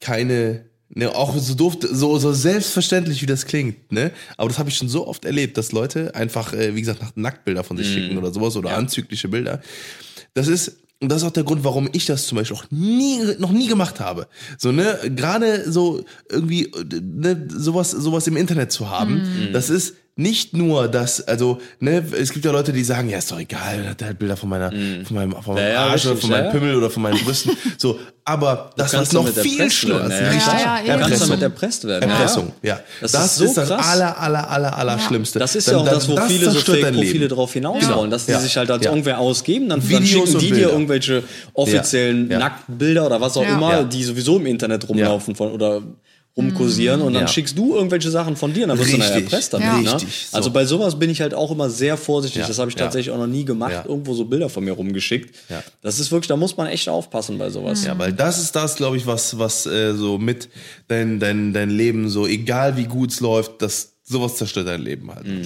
[0.00, 4.12] keine, ne, auch so doof, so, so selbstverständlich wie das klingt, ne?
[4.36, 7.12] Aber das habe ich schon so oft erlebt, dass Leute einfach, äh, wie gesagt, nach
[7.14, 9.60] Nacktbilder von sich schicken oder sowas oder anzügliche Bilder.
[10.34, 13.20] Das ist, und das ist auch der Grund, warum ich das zum Beispiel auch nie,
[13.38, 14.28] noch nie gemacht habe.
[14.58, 19.94] So, ne, gerade so irgendwie, äh, ne, sowas, sowas im Internet zu haben, das ist,
[20.18, 23.82] nicht nur das, also, ne, es gibt ja Leute, die sagen, ja, ist doch egal,
[23.82, 26.20] der hat halt Bilder von meiner, von meinem, von meinem Ja, ja, Arsch oder richtig,
[26.22, 26.58] von meinem ja, ja.
[26.58, 27.52] Pimmel oder von meinen Brüsten.
[27.78, 30.86] So, aber das, was noch viel schlimmer ist, ja, richtig, ja, ja, eben.
[30.86, 31.28] Kannst Erpressung.
[31.28, 32.10] damit erpresst werden.
[32.10, 32.80] Erpressung, ja.
[33.02, 33.86] Das Das, ist so ist das krass.
[33.86, 35.38] aller, aller, aller, aller Schlimmste.
[35.38, 37.98] Das ist Dann- ja auch dann- das, wo viele so Fake-Profile darauf hinaus Genau.
[37.98, 38.40] wollen, dass die Ja.
[38.40, 38.90] sich halt als Ja.
[38.90, 42.38] irgendwer ausgeben, dann, dann schicken und die dir irgendwelche offiziellen Ja.
[42.38, 43.54] nackten Bilder oder was auch Ja.
[43.54, 43.82] immer, Ja.
[43.84, 45.82] die sowieso im Internet rumlaufen von, oder
[46.36, 47.28] rumkursieren und dann Ja.
[47.28, 49.22] schickst du irgendwelche Sachen von dir und dann wirst du Richtig.
[49.24, 49.66] erpresst damit.
[49.68, 49.76] Ja.
[49.80, 49.94] Ne?
[49.94, 50.36] Richtig, so.
[50.36, 52.42] Also bei sowas bin ich halt auch immer sehr vorsichtig.
[52.42, 52.48] Ja.
[52.48, 55.34] Das habe ich tatsächlich auch noch nie gemacht, irgendwo so Bilder von mir rumgeschickt.
[55.48, 55.62] Ja.
[55.80, 57.84] Das ist wirklich, da muss man echt aufpassen bei sowas.
[57.84, 60.48] Ja, weil das ist das, glaube ich, was, was äh, so mit
[60.88, 65.10] dein, dein, dein Leben so, egal wie gut es läuft, das sowas zerstört dein Leben
[65.14, 65.26] halt.
[65.26, 65.42] Mhm.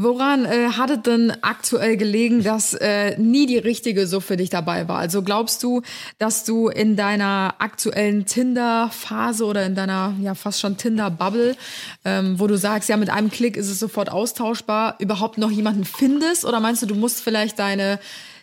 [0.00, 4.48] Woran äh, hat es denn aktuell gelegen, dass äh, nie die richtige so für dich
[4.48, 4.98] dabei war?
[4.98, 5.82] Also glaubst du,
[6.18, 11.56] dass du in deiner aktuellen Tinder-Phase oder in deiner ja fast schon Tinder-Bubble,
[12.04, 15.84] ähm, wo du sagst, ja mit einem Klick ist es sofort austauschbar, überhaupt noch jemanden
[15.84, 16.44] findest?
[16.44, 17.98] Oder meinst du, du musst vielleicht deine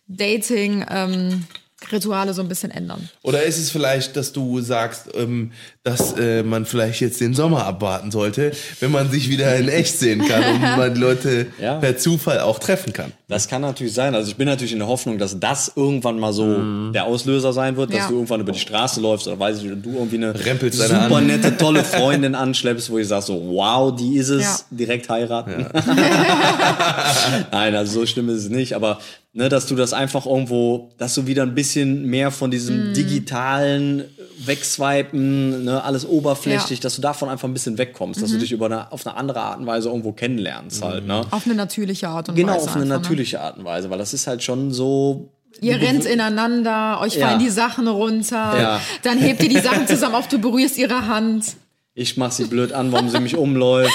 [0.10, 1.45] Dating ähm,
[1.89, 3.10] Rituale so ein bisschen ändern?
[3.22, 5.53] Oder ist es vielleicht, dass du sagst, ähm,
[5.86, 9.98] dass äh, man vielleicht jetzt den Sommer abwarten sollte, wenn man sich wieder in echt
[9.98, 11.76] sehen kann und man die Leute Ja.
[11.76, 13.12] per Zufall auch treffen kann?
[13.28, 14.14] Das kann natürlich sein.
[14.16, 17.78] Also ich bin natürlich in der Hoffnung, dass das irgendwann mal so der Auslöser sein
[17.78, 18.08] wird, dass Ja.
[18.10, 21.16] du irgendwann über die Straße läufst oder weiß ich, oder du irgendwie eine Rempelst super
[21.18, 21.28] an.
[21.28, 24.58] nette, tolle Freundin anschleppst, wo ich sag so, wow, die ist es, Ja.
[24.72, 25.68] direkt heiraten.
[27.52, 29.00] Nein, also so schlimm ist es nicht, aber
[29.34, 34.04] ne, dass du das einfach irgendwo, dass du wieder ein bisschen mehr von diesem digitalen
[34.38, 36.84] Wegswipen, ne, alles oberflächlich, Ja.
[36.84, 39.42] dass du davon einfach ein bisschen wegkommst, dass du dich über eine, auf eine andere
[39.42, 41.22] Art und Weise irgendwo kennenlernst halt, ne?
[41.32, 42.66] Auf eine natürliche Art und Genau, Weise.
[42.70, 43.02] auf eine einfach, ne?
[43.02, 45.32] natürliche Art und Weise, weil das ist halt schon so.
[45.62, 47.28] Ihr rennt ineinander, euch Ja.
[47.28, 48.82] fallen die Sachen runter, Ja.
[49.04, 51.56] dann hebt ihr die Sachen zusammen auf, du berührst ihre Hand.
[51.98, 53.89] Ich mach sie blöd an, warum sie mich umläuft.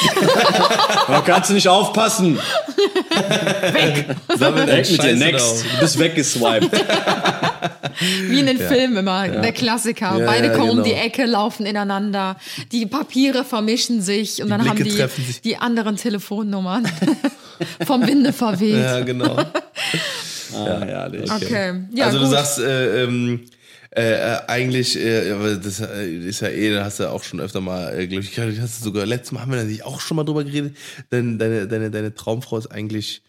[1.07, 2.39] Da kannst du nicht aufpassen.
[4.39, 5.65] Sammel deinen Weg mit dir, next.
[5.75, 6.71] Du bist weggeswiped.
[8.23, 10.19] Wie in den Filmen immer, der Klassiker.
[10.19, 10.89] Ja, Beide ja, kommen um genau.
[10.89, 12.37] die Ecke, laufen ineinander,
[12.73, 15.43] die Papiere vermischen sich und dann haben Blicke die treffen sich.
[15.43, 16.89] die anderen Telefonnummern
[17.87, 18.83] vom Winde verweht.
[18.83, 19.37] Ja, genau.
[19.37, 21.31] Ah, herrlich.
[21.31, 22.29] Okay, ja also gut.
[22.29, 23.45] du sagst, äh, ähm,
[23.93, 27.41] äh, äh, eigentlich, äh, aber das äh, ist ja eh, da hast du auch schon
[27.41, 30.17] öfter mal, äh, glaube ich, hast du sogar, letztes Mal haben wir natürlich auch schon
[30.17, 30.77] mal drüber geredet,
[31.11, 33.23] denn deine, deine, deine Traumfrau ist eigentlich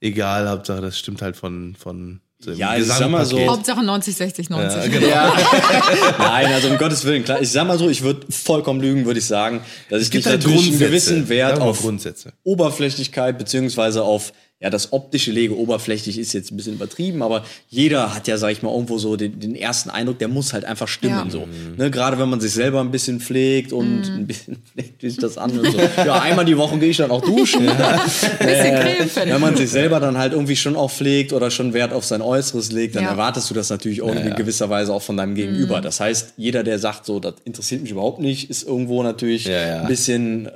[0.00, 3.46] egal, Hauptsache das stimmt halt von, von so Ja, also ich sag mal so-.
[3.46, 4.82] Hauptsache 90, 60, 90.
[4.82, 5.06] Ja, genau.
[5.08, 5.36] Ja.
[6.18, 7.40] Nein, also um Gottes Willen, klar.
[7.40, 10.26] Ich sag mal so, ich würde vollkommen lügen, würde ich sagen, dass ich Es gibt
[10.26, 12.34] nicht halt natürlich einen gewissen Wert auf Grundsätze.
[12.42, 14.32] Oberflächlichkeit beziehungsweise auf
[14.64, 15.56] ja das optische lege.
[15.58, 19.14] Oberflächlich ist jetzt ein bisschen übertrieben, aber jeder hat ja, sag ich mal, irgendwo so
[19.16, 21.26] den, den ersten Eindruck, der muss halt einfach stimmen.
[21.26, 21.30] Ja.
[21.30, 21.46] So.
[21.76, 25.36] Ne, Gerade wenn man sich selber ein bisschen pflegt und ein bisschen pflegt sich das
[25.36, 25.78] an und so.
[26.04, 27.66] Ja, einmal die Woche gehe ich dann auch duschen.
[28.38, 31.92] Creme für Wenn man sich selber dann halt irgendwie schon auch pflegt oder schon Wert
[31.92, 33.10] auf sein Äußeres legt, dann Ja.
[33.10, 35.80] erwartest du das natürlich irgendwie in gewisser Weise auch von deinem Gegenüber.
[35.80, 39.66] Das heißt, jeder, der sagt, so, das interessiert mich überhaupt nicht, ist irgendwo natürlich Ja,
[39.68, 39.80] ja.
[39.82, 40.48] ein bisschen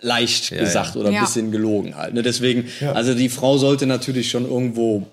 [0.00, 1.00] leicht gesagt ja.
[1.00, 1.20] oder ein Ja.
[1.22, 2.14] bisschen gelogen halt.
[2.14, 2.22] Ne?
[2.22, 5.06] Deswegen, also die Frau sollte natürlich schon irgendwo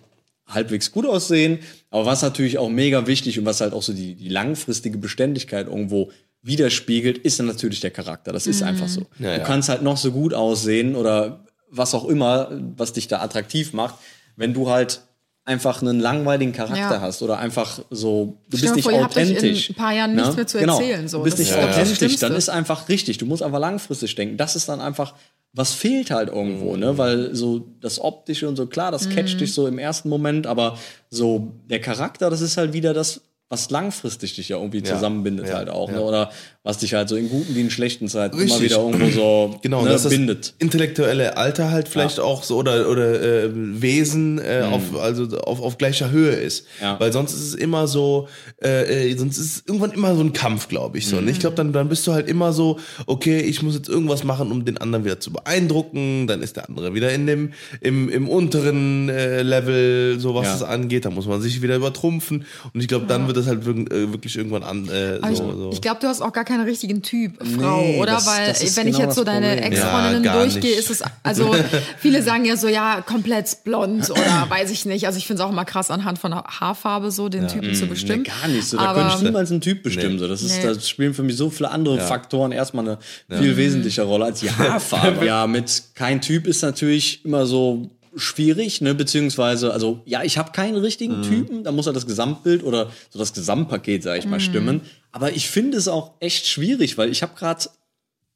[0.47, 1.59] halbwegs gut aussehen,
[1.89, 5.67] aber was natürlich auch mega wichtig und was halt auch so die, die langfristige Beständigkeit
[5.67, 6.11] irgendwo
[6.41, 8.33] widerspiegelt, ist dann natürlich der Charakter.
[8.33, 9.01] Das ist einfach so.
[9.19, 9.45] Ja, du ja.
[9.45, 13.95] kannst halt noch so gut aussehen oder was auch immer, was dich da attraktiv macht,
[14.35, 15.01] wenn du halt
[15.45, 17.01] einfach einen langweiligen Charakter Ja.
[17.01, 19.69] hast oder einfach so, du bist nicht in authentisch.
[19.71, 20.21] ein paar Jahren ne?
[20.21, 20.79] nichts mehr zu genau.
[20.79, 21.17] erzählen, so.
[21.17, 23.17] Du bist Das nicht ja authentisch, dann ist einfach richtig.
[23.17, 24.37] Du musst einfach langfristig denken.
[24.37, 25.13] Das ist dann einfach,
[25.51, 26.97] was fehlt halt irgendwo, ne?
[26.97, 29.15] Weil so das Optische und so, klar, das Mhm.
[29.15, 30.77] catcht dich so im ersten Moment, aber
[31.09, 35.55] so der Charakter, das ist halt wieder das, was langfristig dich ja irgendwie zusammenbindet ja,
[35.55, 35.95] halt auch, ja.
[35.97, 36.01] ne?
[36.01, 36.31] Oder
[36.65, 38.71] was dich halt so in guten wie in schlechten Zeiten immer Richtig.
[38.71, 40.53] wieder irgendwo so Genau, ne, das bindet.
[40.59, 45.77] intellektuelle Alter halt vielleicht auch so oder oder äh, Wesen äh, auf also auf, auf
[45.77, 46.83] gleicher Höhe ist, Mhm.
[46.85, 46.99] Ja.
[46.99, 48.27] weil sonst ist es immer so,
[48.63, 51.15] äh, äh, sonst ist es irgendwann immer so ein Kampf, glaube ich so.
[51.17, 51.23] Mhm.
[51.23, 54.23] Und ich glaube, dann dann bist du halt immer so, okay, ich muss jetzt irgendwas
[54.23, 57.51] machen, um den anderen wieder zu beeindrucken, dann ist der andere wieder in dem
[57.81, 60.55] im im unteren äh, Level, so was Ja.
[60.55, 63.65] es angeht, da muss man sich wieder übertrumpfen und ich glaube, dann wird das halt
[63.65, 65.69] wirklich, äh, wirklich irgendwann an äh, so, ich, so.
[65.73, 68.13] ich glaube, du hast auch gar keinen richtigen Typ, Frau, Nee, oder?
[68.13, 69.61] das- Weil, das wenn ich genau jetzt so deine.
[69.61, 70.79] Ex-Freundinnen Ja, durchgehe, nicht.
[70.79, 71.53] ist es, also,
[71.97, 75.05] viele sagen ja so, ja, komplett blond oder weiß ich nicht.
[75.07, 78.23] Also, ich finde es auch immer krass, anhand von Haarfarbe so den Typen zu bestimmen.
[78.23, 78.77] Nee, gar nicht so.
[78.77, 80.19] Da Aber- könnte ich niemals einen Typ bestimmen.
[80.19, 80.27] So.
[80.27, 80.63] Das ist, Nee.
[80.73, 82.97] da spielen für mich so viele andere Faktoren erstmal eine
[83.39, 85.25] viel wesentliche Rolle als die Haarfarbe.
[85.25, 90.51] ja, mit kein Typ ist natürlich immer so schwierig, ne, beziehungsweise, also ja, ich habe
[90.51, 94.39] keinen richtigen Typen, da muss halt das Gesamtbild oder so das Gesamtpaket, sag ich mal,
[94.39, 94.81] stimmen.
[95.11, 97.65] Aber ich finde es auch echt schwierig, weil ich habe gerade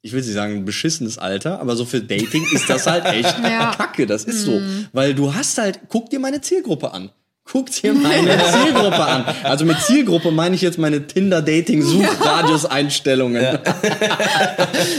[0.03, 3.37] ich will nicht sagen ein beschissenes Alter, aber so für Dating ist das halt echt
[3.43, 3.73] Ja.
[3.75, 4.05] kacke.
[4.05, 4.61] Das ist so.
[4.93, 7.09] Weil du hast halt, guck dir meine Zielgruppe an.
[7.49, 9.23] Guck dir meine Zielgruppe an.
[9.43, 13.41] Also mit Zielgruppe meine ich jetzt meine Tinder-Dating-Suchradius-Einstellungen.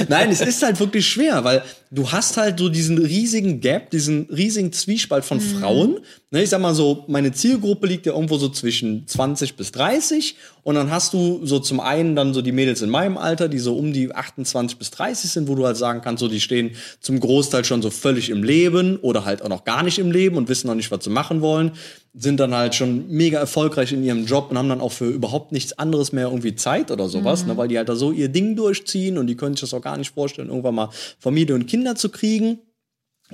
[0.08, 4.28] Nein, es ist halt wirklich schwer, weil du hast halt so diesen riesigen Gap, diesen
[4.30, 6.00] riesigen Zwiespalt von Frauen.
[6.30, 10.36] Ne, ich sag mal so, meine Zielgruppe liegt ja irgendwo so zwischen 20 bis 30
[10.62, 13.58] und dann hast du so zum einen dann so die Mädels in meinem Alter, die
[13.58, 16.72] so um die 28 bis 30 sind, wo du halt sagen kannst, so die stehen
[17.00, 20.36] zum Großteil schon so völlig im Leben oder halt auch noch gar nicht im Leben
[20.36, 21.72] und wissen noch nicht, was sie machen wollen,
[22.12, 25.52] sind dann halt schon mega erfolgreich in ihrem Job und haben dann auch für überhaupt
[25.52, 28.54] nichts anderes mehr irgendwie Zeit oder sowas, ne, weil die halt da so ihr Ding
[28.54, 31.94] durchziehen und die können sich das auch gar nicht vorstellen, irgendwann mal Familie und Kinder
[31.94, 32.58] zu kriegen.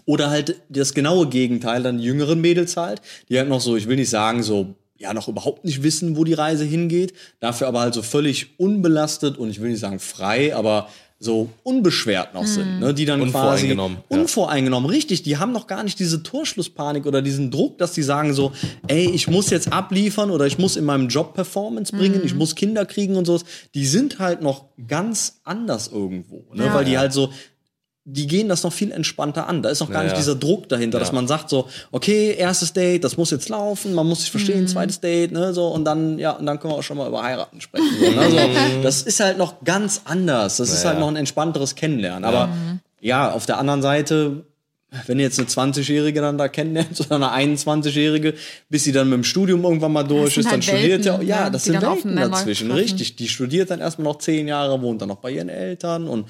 [0.07, 3.87] Oder halt das genaue Gegenteil, dann die jüngeren Mädels halt, die halt noch so, ich
[3.89, 7.81] will nicht sagen, so, ja, noch überhaupt nicht wissen, wo die Reise hingeht, dafür aber
[7.81, 10.89] halt so völlig unbelastet und ich will nicht sagen frei, aber
[11.21, 14.21] so unbeschwert noch sind, ne, die dann Unvoreingenommen, quasi ja.
[14.21, 18.35] unvoreingenommen, richtig, die haben noch gar nicht diese Torschlusspanik oder diesen Druck, dass die sagen
[18.35, 18.53] so,
[18.89, 22.55] ey, ich muss jetzt abliefern oder ich muss in meinem Job Performance bringen, ich muss
[22.57, 26.75] Kinder kriegen und sowas, die sind halt noch ganz anders irgendwo, ne, Ja.
[26.75, 27.31] weil die halt so,
[28.07, 29.63] die gehen das noch viel entspannter an.
[29.63, 30.19] Da ist noch gar Ja, nicht ja.
[30.19, 34.07] dieser Druck dahinter, dass man sagt so, okay, erstes Date, das muss jetzt laufen, man
[34.07, 36.83] muss sich verstehen, zweites Date, ne, so und dann ja, und dann können wir auch
[36.83, 38.83] schon mal über heiraten sprechen, so, ne, so.
[38.83, 40.59] Das ist halt noch ganz anders.
[40.59, 41.01] Das ist Ja, halt ja.
[41.01, 42.51] noch ein entspannteres Kennenlernen, aber
[43.01, 44.45] ja, auf der anderen Seite
[45.07, 48.35] wenn du jetzt eine 20-Jährige dann da kennenlernst oder eine 21-Jährige,
[48.69, 51.27] bis sie dann mit dem Studium irgendwann mal durch ist, dann halt studiert ja, Welten,
[51.29, 53.17] ja, ja, das sind dann Welten dazwischen, richtig.
[53.17, 56.29] Die studiert dann erstmal noch zehn Jahre, wohnt dann noch bei ihren Eltern und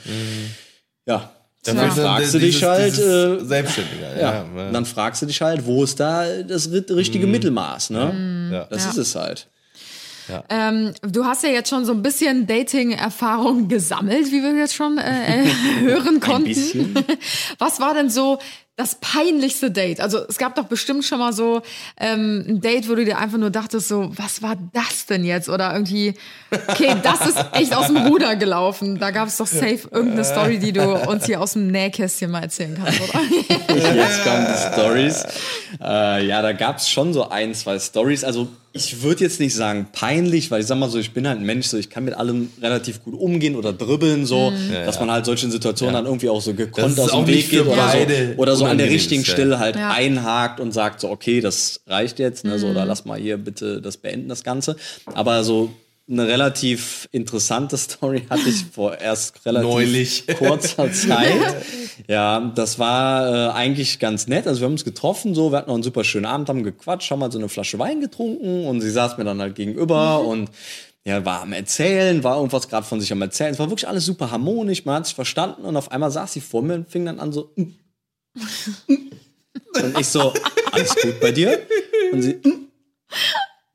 [1.07, 1.31] ja,
[1.65, 4.17] dann dann fragst du dieses- dich halt, dieses äh, Selbstständiger.
[4.17, 4.71] ja, Ja, ja.
[4.73, 8.51] dann fragst du dich halt, wo ist da das ri- richtige Mittelmaß, ne?
[8.53, 8.65] Ja.
[8.71, 8.91] Das Ja.
[8.91, 9.49] ist es halt.
[10.49, 14.97] Ähm, du hast ja jetzt schon so ein bisschen Dating-Erfahrung gesammelt, wie wir jetzt schon
[14.97, 15.45] äh,
[15.81, 16.45] hören konnten.
[16.45, 16.95] bisschen.
[17.59, 18.39] Was war denn so
[18.77, 20.01] das peinlichste Date?
[20.01, 21.63] Also es gab doch bestimmt schon mal so
[21.99, 25.49] ähm, ein Date, wo du dir einfach nur dachtest, so, was war das denn jetzt?
[25.49, 26.15] Oder irgendwie,
[26.51, 28.99] okay, das ist echt aus dem Ruder gelaufen.
[28.99, 32.43] Da gab es doch safe irgendeine Story, die du uns hier aus dem Nähkästchen mal
[32.43, 33.21] erzählen kannst, oder?
[33.95, 35.25] Jetzt kommen die Stories.
[35.81, 38.25] Äh, ja, da gab es schon so ein, zwei Stories.
[38.25, 41.39] Also ich würde jetzt nicht sagen peinlich, weil ich sag mal so, ich bin halt
[41.39, 44.53] ein Mensch, so ich kann mit allem relativ gut umgehen oder dribbeln, so,
[44.85, 47.65] dass man halt solchen Situationen dann irgendwie auch so gekonnt ist aus dem Weg geht
[47.65, 47.99] oder so,
[48.37, 49.25] oder so an der richtigen.
[49.25, 49.91] Stelle halt Ja.
[49.91, 53.81] einhakt und sagt so, okay, das reicht jetzt, ne, so, oder lass mal hier bitte
[53.81, 54.77] das beenden, das Ganze.
[55.07, 55.71] Aber so
[56.07, 60.27] eine relativ interessante Story hatte ich vor erst relativ Neulich.
[60.39, 61.57] kurzer Zeit.
[62.09, 64.47] Ja, das war äh, eigentlich ganz nett.
[64.47, 67.11] Also wir haben uns getroffen, so, wir hatten noch einen super schönen Abend, haben gequatscht,
[67.11, 70.51] haben halt so eine Flasche Wein getrunken und sie saß mir dann halt gegenüber und
[71.07, 73.53] ja, war am Erzählen, war irgendwas gerade von sich am Erzählen.
[73.53, 76.41] Es war wirklich alles super harmonisch, man hat sich verstanden und auf einmal saß sie
[76.41, 77.51] vor mir und fing dann an so.
[78.87, 80.33] Und ich so,
[80.73, 81.61] alles gut bei dir?
[82.13, 82.41] Und sie.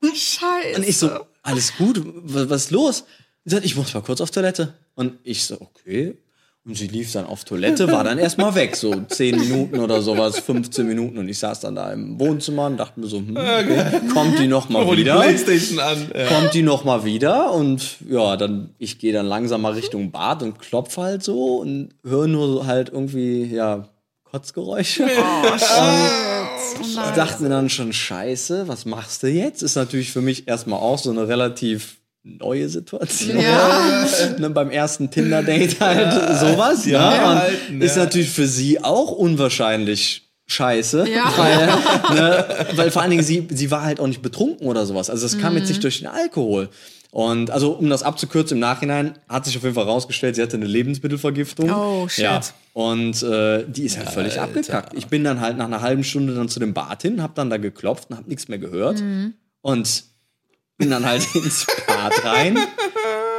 [0.03, 0.77] Scheiße.
[0.77, 1.09] und ich so,
[1.43, 3.03] alles gut, was, was ist los?
[3.45, 4.73] Sie sagt, ich muss mal kurz auf Toilette.
[4.95, 6.17] Und ich so, okay.
[6.65, 10.39] Und sie lief dann auf Toilette, war dann erstmal weg, so 10 Minuten oder sowas,
[10.39, 11.17] 15 Minuten.
[11.17, 14.47] Und ich saß dann da im Wohnzimmer und dachte mir so, hm, okay, kommt die
[14.47, 15.19] noch mal Hol die wieder?
[15.19, 16.11] Playstation an.
[16.15, 16.27] Ja.
[16.27, 17.53] Kommt die noch mal wieder?
[17.53, 21.89] Und ja, dann, ich gehe dann langsam mal Richtung Bad und klopfe halt so und
[22.03, 23.87] höre nur so halt irgendwie, ja,
[24.31, 25.05] Kotzgeräusche.
[26.81, 29.63] Ich dachte mir dann schon, scheiße, was machst du jetzt?
[29.63, 33.39] Ist natürlich für mich erstmal auch so eine relativ neue Situation.
[33.39, 34.05] Ja.
[34.37, 36.85] ne, beim ersten Tinder-Date halt sowas.
[36.85, 37.17] Ja, ne?
[37.17, 38.03] Und halten, ist ja.
[38.03, 41.07] natürlich für sie auch unwahrscheinlich scheiße.
[41.09, 41.33] Ja.
[41.37, 41.67] Weil,
[42.15, 45.09] ne, weil vor allen Dingen sie, sie war halt auch nicht betrunken oder sowas.
[45.09, 46.69] Also das kam jetzt nicht durch den Alkohol.
[47.11, 50.57] Und also, um das abzukürzen, im Nachhinein hat sich auf jeden Fall rausgestellt, sie hatte
[50.57, 51.71] eine Lebensmittelvergiftung.
[51.71, 52.23] Oh, shit.
[52.23, 52.41] Ja.
[52.73, 54.93] Und äh, die ist halt völlig abgekackt.
[54.95, 57.49] Ich bin dann halt nach einer halben Stunde dann zu dem Bad hin, hab dann
[57.49, 59.01] da geklopft und hab nichts mehr gehört.
[59.61, 60.03] Und
[60.77, 62.57] bin dann halt ins Bad rein.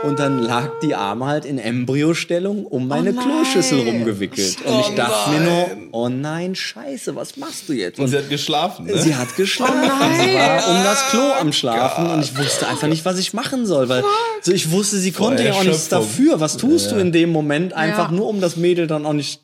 [0.02, 3.24] Und dann lag die Arme halt in Embryostellung um meine nein.
[3.24, 4.56] Kloschüssel rumgewickelt.
[4.64, 5.88] Und ich Oh dachte mir nur, nein.
[5.92, 7.98] oh nein, scheiße, was machst du jetzt?
[7.98, 8.96] Und Und sie hat geschlafen, ne?
[8.98, 9.74] Sie hat geschlafen.
[9.82, 13.66] sie war um das Klo am Schlafen und ich wusste einfach nicht, was ich machen
[13.66, 14.02] soll, weil
[14.42, 16.40] so ich wusste, sie konnte ja auch nichts dafür.
[16.40, 18.16] Was tust du in dem Moment einfach Ja.
[18.16, 19.40] nur, um das Mädel dann auch nicht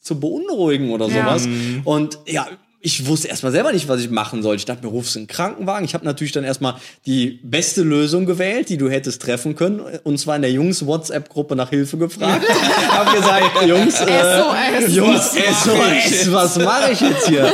[0.00, 1.22] zu beunruhigen oder Ja.
[1.38, 1.48] sowas?
[1.84, 2.46] Und ja,
[2.80, 4.54] ich wusste erstmal selber nicht, was ich machen soll.
[4.54, 5.84] Ich dachte mir, rufst du einen Krankenwagen.
[5.84, 6.76] Ich habe natürlich dann erstmal
[7.06, 9.80] die beste Lösung gewählt, die du hättest treffen können.
[10.04, 12.46] Und zwar in der Jungs-WhatsApp-Gruppe nach Hilfe gefragt.
[12.88, 14.94] hab gesagt, Jungs, äh, SOS.
[14.94, 15.32] Jungs,
[15.64, 17.52] SOS, was mache ich jetzt hier?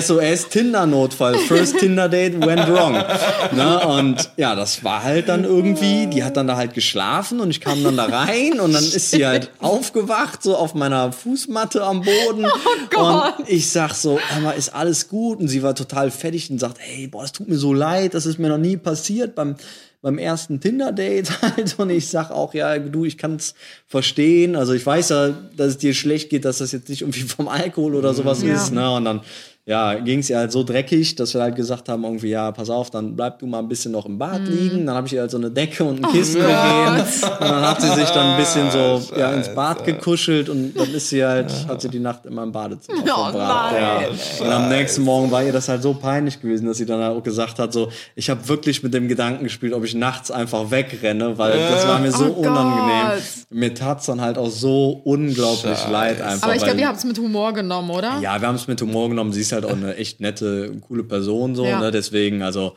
[0.00, 1.34] SOS Tinder-Notfall.
[1.40, 2.94] First Tinder-Date went wrong.
[3.52, 3.80] Ne?
[3.86, 7.60] Und ja, das war halt dann irgendwie, die hat dann da halt geschlafen und ich
[7.60, 12.00] kam dann da rein und dann ist sie halt aufgewacht, so auf meiner Fußmatte am
[12.00, 12.46] Boden.
[12.88, 13.38] Gott.
[13.38, 15.38] Und ich sag so, Emma, ist alles gut?
[15.40, 18.26] Und sie war total fertig und sagt, hey, boah, das tut mir so leid, das
[18.26, 19.56] ist mir noch nie passiert beim,
[20.00, 21.74] beim ersten Tinder-Date halt.
[21.78, 23.54] Und ich sag auch, ja, du, ich kann's
[23.86, 24.56] verstehen.
[24.56, 27.46] Also ich weiß ja, dass es dir schlecht geht, dass das jetzt nicht irgendwie vom
[27.48, 28.54] Alkohol oder sowas Ja.
[28.54, 28.72] ist.
[28.72, 28.90] Ne?
[28.90, 29.20] Und dann
[29.64, 32.68] ja, ging es ihr halt so dreckig, dass wir halt gesagt haben, irgendwie, ja, pass
[32.68, 34.86] auf, dann bleib du mal ein bisschen noch im Bad liegen.
[34.86, 37.00] Dann habe ich ihr halt so eine Decke und ein Kissen gegeben.
[37.38, 40.92] Und dann hat sie sich dann ein bisschen so ja, ins Bad gekuschelt und dann
[40.92, 43.74] ist sie halt, hat sie die Nacht in meinem Badezimmer Oh verbracht.
[43.76, 44.00] Ja.
[44.44, 47.16] Und am nächsten Morgen war ihr das halt so peinlich gewesen, dass sie dann halt
[47.16, 50.72] auch gesagt hat, so, ich habe wirklich mit dem Gedanken gespielt, ob ich nachts einfach
[50.72, 52.46] wegrenne, weil das war mir so Oh Gott.
[52.48, 53.22] unangenehm.
[53.50, 56.48] Mir tat's dann halt auch so unglaublich leid einfach.
[56.48, 58.18] Aber ich glaube, ihr habt es mit Humor genommen, oder?
[58.20, 59.32] ja, wir haben es mit Humor genommen.
[59.32, 61.80] Sie ist halt auch eine echt nette, coole Person so, Ja.
[61.80, 61.90] ne?
[61.90, 62.74] Deswegen, also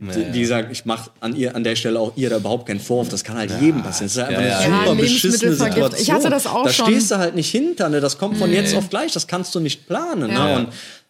[0.00, 3.10] wie gesagt, ich mache an ihr an der Stelle auch ihr da überhaupt keinen Vorwurf.
[3.10, 4.06] Das kann halt jedem passieren.
[4.06, 4.58] Das ist halt einfach ja.
[4.58, 5.52] eine Ja, super beschissene.
[5.54, 6.00] Situation.
[6.02, 6.86] Ich hatte das auch da schon.
[6.86, 8.00] stehst du halt nicht hinter, ne?
[8.00, 9.12] Das kommt von jetzt auf gleich.
[9.12, 10.30] Das kannst du nicht planen.
[10.30, 10.46] Ja.
[10.46, 10.56] Ne?
[10.56, 10.68] Und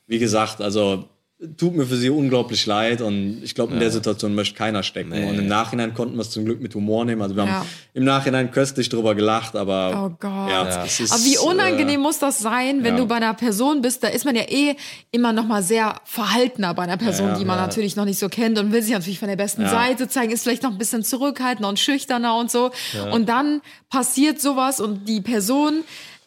[0.08, 1.04] wie gesagt, also
[1.56, 5.12] tut mir für sie unglaublich leid und ich glaube, in der Situation möchte keiner stecken.
[5.12, 7.20] Und im Nachhinein konnten wir es zum Glück mit Humor nehmen.
[7.20, 7.66] Also wir haben Ja.
[7.94, 10.50] im Nachhinein köstlich drüber gelacht, aber Oh Gott.
[10.50, 13.00] ja, es ist, Aber wie äh, unangenehm muss das sein, wenn ja.
[13.00, 14.04] du bei einer Person bist?
[14.04, 14.76] Da ist man ja eh
[15.10, 17.66] immer noch mal sehr verhaltener bei einer Person, Ja, ja, die man ja.
[17.66, 19.68] natürlich noch nicht so kennt und will sich natürlich von der besten Ja.
[19.70, 22.70] Seite zeigen, ist vielleicht noch ein bisschen zurückhaltender und schüchterner und so.
[23.10, 25.82] Und dann passiert sowas und die Person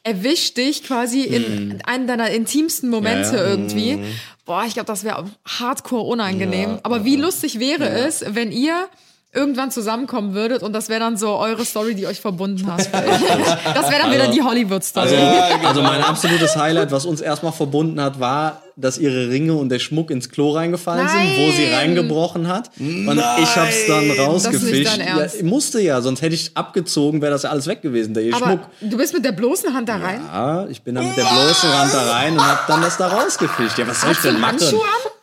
[0.06, 3.36] erwischt dich quasi in einen deiner intimsten Momente.
[3.36, 3.50] Ja, ja.
[3.50, 4.00] irgendwie.
[4.46, 6.80] Boah, ich glaube, das wäre hardcore unangenehm.
[6.84, 8.88] Aber wie lustig wäre es, wenn ihr
[9.36, 12.90] irgendwann zusammenkommen würdet und das wäre dann so eure Story, die euch verbunden hat.
[12.94, 15.08] das wäre dann wieder die Hollywood-Story.
[15.08, 19.70] Also, also mein absolutes Highlight, was uns erstmal verbunden hat, war, dass ihre Ringe und
[19.70, 21.74] der Schmuck ins Klo reingefallen sind, wo sie Nein!
[21.76, 22.72] reingebrochen hat.
[22.78, 24.98] Und ich hab's dann rausgefischt.
[24.98, 28.24] dein Ja, musste ja, sonst hätte ich abgezogen, wäre das ja alles weg gewesen, der
[28.24, 28.60] ihr Aber Schmuck.
[28.82, 30.22] du bist mit der bloßen Hand da rein?
[30.26, 33.08] Ja, ich bin dann mit der bloßen Hand da rein und hab dann das da
[33.08, 33.78] rausgefischt.
[33.78, 34.60] Ja, was soll ich denn machen?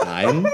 [0.04, 0.46] Nein.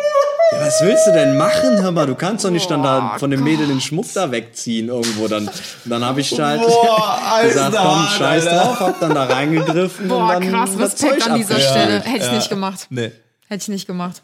[0.51, 1.83] Ja, was willst du denn machen?
[1.83, 4.89] Hör mal, du kannst doch nicht dann da von dem Mädel den Schmuck da wegziehen
[4.89, 5.29] irgendwo.
[5.29, 5.51] Dann,
[5.85, 8.65] dann habe ich halt Boah, gesagt, komm, scheiß Alter.
[8.65, 11.61] drauf, hab dann da reingegriffen Boah, und dann krass, Respekt Zeug an dieser.
[11.61, 12.01] Stelle.
[12.01, 12.87] Hätte ich nicht gemacht.
[12.89, 13.13] Nee.
[13.49, 14.23] Hätte ich nicht gemacht.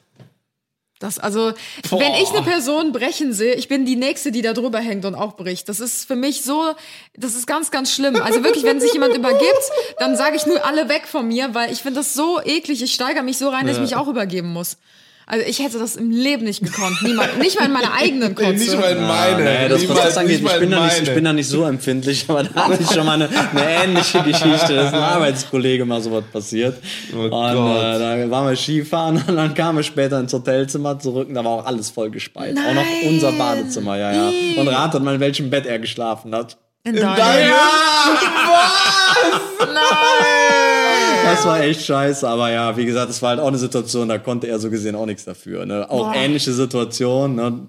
[1.01, 1.53] Das, also,
[1.91, 5.15] wenn ich eine Person brechen sehe, ich bin die Nächste, die da drüber hängt und
[5.15, 5.69] auch bricht.
[5.69, 6.73] Das ist für mich so,
[7.15, 8.23] das ist ganz, ganz schlimm.
[8.23, 11.71] Also wirklich, wenn sich jemand übergibt, dann sage ich nur alle weg von mir, weil
[11.71, 12.81] ich finde das so eklig.
[12.83, 14.79] Ich steigere mich so rein, dass ich mich auch übergeben muss.
[15.27, 17.01] Also ich hätte das im Leben nicht gekonnt.
[17.03, 18.53] Niemand, nicht mal in meiner eigenen Kotze.
[18.53, 19.43] Nicht mal in meine.
[19.43, 21.65] Nee, das, was das angeht, ich bin, in da nicht, ich bin da nicht so
[21.65, 24.75] empfindlich, aber da hatte ich schon mal eine, eine ähnliche Geschichte.
[24.75, 26.77] Da ist ein Arbeitskollege mal sowas passiert.
[27.15, 27.47] Oh und Gott.
[27.47, 31.45] äh, da waren wir Skifahren und dann kamen wir später ins Hotelzimmer zurück und da
[31.45, 32.57] war auch alles voll gespeit.
[32.59, 33.09] Auch noch Nein.
[33.09, 34.31] unser Badezimmer, ja, ja.
[34.61, 36.59] Und ratet mal, in welchem Bett er geschlafen hat.
[36.87, 37.17] In deinem-
[41.25, 44.19] Das war echt scheiße, aber ja, wie gesagt, es war halt auch eine Situation, da
[44.19, 45.67] konnte er so gesehen auch nichts dafür.
[45.67, 45.89] Ne?
[45.91, 46.15] Auch Boah.
[46.15, 47.67] ähnliche Situation, ne?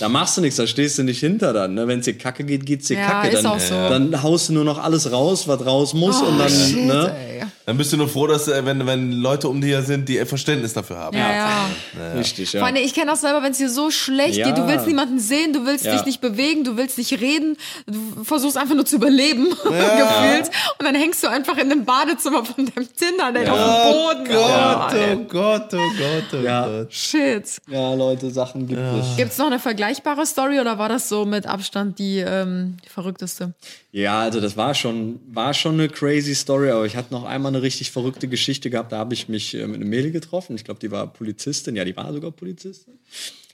[0.00, 1.74] Da machst du nichts, da stehst du nicht hinter dann.
[1.74, 1.88] Ne?
[1.88, 3.28] Wenn es dir kacke geht, geht's dir Ja, kacke.
[3.28, 3.74] ist Dann, auch so.
[3.74, 7.14] dann haust du nur noch alles raus, was raus muss und dann, Shit, ne?
[7.18, 7.28] ey.
[7.66, 10.72] Dann bist du nur froh, dass äh, wenn, wenn Leute um dir sind, die Verständnis
[10.72, 11.16] dafür haben.
[11.18, 12.12] Ja, ja.
[12.16, 12.60] Richtig, ja.
[12.60, 14.46] Vor allem, ich kenne das selber, wenn es dir so schlecht Ja.
[14.46, 15.92] geht, du willst niemanden sehen, du willst Ja.
[15.96, 20.50] dich nicht bewegen, du willst nicht reden, du versuchst einfach nur zu überleben, gefühlt.
[20.78, 24.34] Und dann hängst du einfach in dem Badezimmer von deinem Tinder, der auf dem Boden.
[24.34, 26.66] Gott, Oh, oh Gott, oh Gott, oh Ja.
[26.66, 26.92] Gott.
[26.92, 27.44] Shit.
[27.70, 29.16] ja, Leute, Sachen gibt es.
[29.16, 32.88] Gibt es noch eine vergleichbare Story oder war das so mit Abstand die, ähm, die
[32.88, 33.54] verrückteste?
[33.92, 37.54] Ja, also das war schon, war schon eine crazy Story, aber ich hatte noch einmal
[37.54, 38.90] eine richtig verrückte Geschichte gehabt.
[38.90, 40.56] Da habe ich mich äh, mit einem Mädel getroffen.
[40.56, 41.76] Ich glaube, die war Polizistin.
[41.76, 42.98] Ja, die war sogar Polizistin.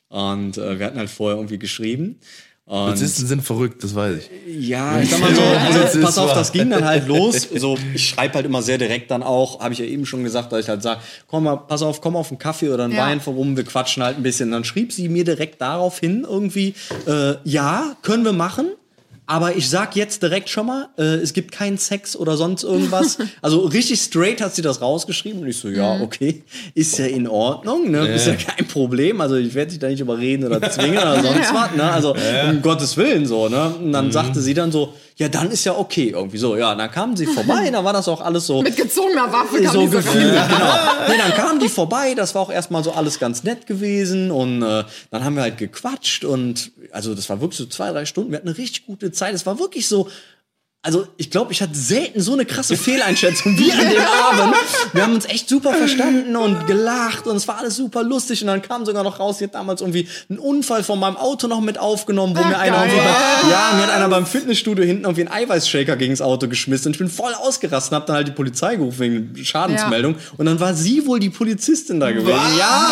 [0.09, 2.19] Und äh, wir hatten halt vorher irgendwie geschrieben.
[2.67, 4.69] Und Polizisten sind verrückt, das weiß ich.
[4.69, 7.47] Ja, ich sag mal so, also, pass auf, das ging dann halt los.
[7.55, 10.51] So, ich schreibe halt immer sehr direkt dann auch, habe ich ja eben schon gesagt,
[10.51, 13.05] dass ich halt sage, komm mal, pass auf, komm auf einen Kaffee oder einen Ja.
[13.07, 14.51] Wein vorum, wir quatschen halt ein bisschen.
[14.51, 16.75] Dann schrieb sie mir direkt darauf hin irgendwie,
[17.07, 18.69] äh, ja, können wir machen.
[19.27, 23.19] Aber ich sag jetzt direkt schon mal, äh, es gibt keinen Sex oder sonst irgendwas.
[23.43, 25.43] Also richtig straight hat sie das rausgeschrieben.
[25.43, 26.45] Und ich so, ja, okay,
[26.75, 28.07] ist ja in Ordnung, ne?
[28.09, 29.21] Ist ja kein Problem.
[29.21, 31.91] Also ich werde dich da nicht überreden oder zwingen oder sonst was, ne?
[31.91, 33.75] Also um Gottes Willen so, ne?
[33.75, 36.57] Und dann sagte sie dann so, ja, dann ist ja okay, irgendwie so.
[36.57, 39.73] Ja, dann kamen sie vorbei, dann war das auch alles so Mit gezogener Waffe kam
[39.73, 40.75] so gefühlt, genau.
[41.09, 44.63] Nee, dann kamen die vorbei, das war auch erstmal so alles ganz nett gewesen und
[44.63, 48.33] äh, dann haben wir halt gequatscht und also das war wirklich so zwei, drei Stunden,
[48.33, 50.09] wir hatten eine richtig gute Zeit, es war wirklich so,
[50.87, 54.55] also ich glaube, ich hatte selten so eine krasse Fehleinschätzung wie an dem Abend.
[54.93, 58.49] Wir haben uns echt super verstanden und gelacht und es war alles super lustig und
[58.49, 61.79] dann kam sogar noch raus, hat damals irgendwie einen Unfall von meinem Auto noch mit
[61.79, 62.89] aufgenommen, wo Ah, mir einer geil.
[62.91, 66.49] irgendwie bei, ja, mir hat einer beim Fitnessstudio hinten irgendwie einen Eiweißshaker gegen das Auto
[66.49, 70.17] geschmissen und ich bin voll ausgerastet und hab dann halt die Polizei gerufen wegen Schadensmeldung
[70.37, 72.39] und dann war sie wohl die Polizistin da gewesen.
[72.59, 72.91] Ja,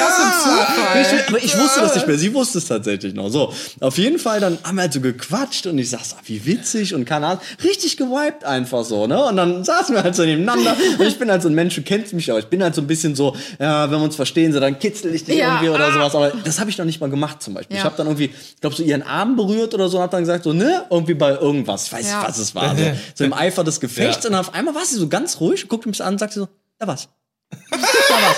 [0.00, 1.00] Was ein Zufall.
[1.20, 3.30] ich, aber ich wusste das nicht mehr, sie wusste es tatsächlich noch.
[3.30, 6.44] So, auf jeden Fall, dann haben wir halt so gequatscht und ich sag's, ah, wie
[6.44, 7.29] witzig und keine Ahnung,
[7.62, 9.22] richtig gewiped einfach so, ne?
[9.24, 11.82] Und dann saßen wir halt so nebeneinander und ich bin halt so ein Mensch, du
[11.82, 14.52] kennst mich auch, ich bin halt so ein bisschen so, ja, wenn wir uns verstehen,
[14.52, 15.92] so dann kitzel ich dich Ja, irgendwie oder ah.
[15.92, 17.76] sowas, aber das habe ich noch nicht mal gemacht zum Beispiel.
[17.76, 17.84] Ich Ja.
[17.84, 20.44] habe dann irgendwie, ich glaube, so ihren Arm berührt oder so und hab dann gesagt,
[20.44, 22.18] so, ne, irgendwie bei irgendwas, ich weiß Ja.
[22.20, 22.82] nicht, was es war, so,
[23.14, 25.88] so im Eifer des Gefechts und dann auf einmal war sie so ganz ruhig, guckte
[25.88, 27.08] mich an und sagte so, da was.
[27.50, 28.36] Da was.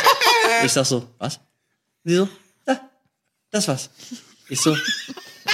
[0.64, 1.38] Ich sag so, was?
[2.04, 2.28] Sie so,
[2.64, 2.80] da,
[3.50, 3.90] das war's.
[4.48, 4.74] Ich so,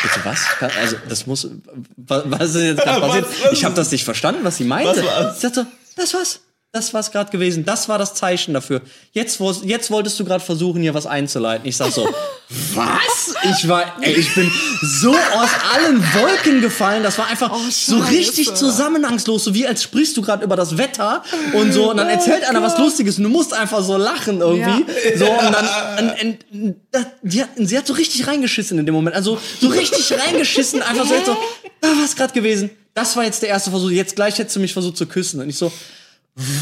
[0.03, 0.47] bitte was?
[0.77, 1.49] Also, das muss,
[1.97, 3.27] was, ist jetzt gerade passiert?
[3.53, 5.03] Ich habe das nicht verstanden, was sie meinte.
[5.03, 5.35] Was war's?
[5.37, 6.41] Ich sagte, das war's.
[6.79, 7.65] Das war's gerade gewesen.
[7.65, 8.83] Das war das Zeichen dafür.
[9.11, 11.67] Jetzt, jetzt wolltest du gerade versuchen, hier was einzuleiten.
[11.67, 12.09] Ich sag so,
[12.75, 13.35] was?
[13.51, 14.49] Ich war, ey, ich bin
[14.81, 17.03] so aus allen Wolken gefallen.
[17.03, 18.13] Das war einfach so Scheiße.
[18.13, 21.91] richtig zusammenhangslos, so wie als sprichst du gerade über das Wetter und so.
[21.91, 24.87] Und dann erzählt einer was Lustiges und du musst einfach so lachen irgendwie.
[25.17, 25.67] So, und dann,
[25.99, 29.17] und, und, das, die hat, sie hat so richtig reingeschissen in dem Moment.
[29.17, 31.37] Also so richtig reingeschissen, einfach so, jetzt so,
[31.81, 32.71] da war es gerade gewesen.
[32.95, 33.91] Das war jetzt der erste Versuch.
[33.91, 35.41] Jetzt gleich hättest du mich versucht zu küssen.
[35.41, 35.73] Und ich so,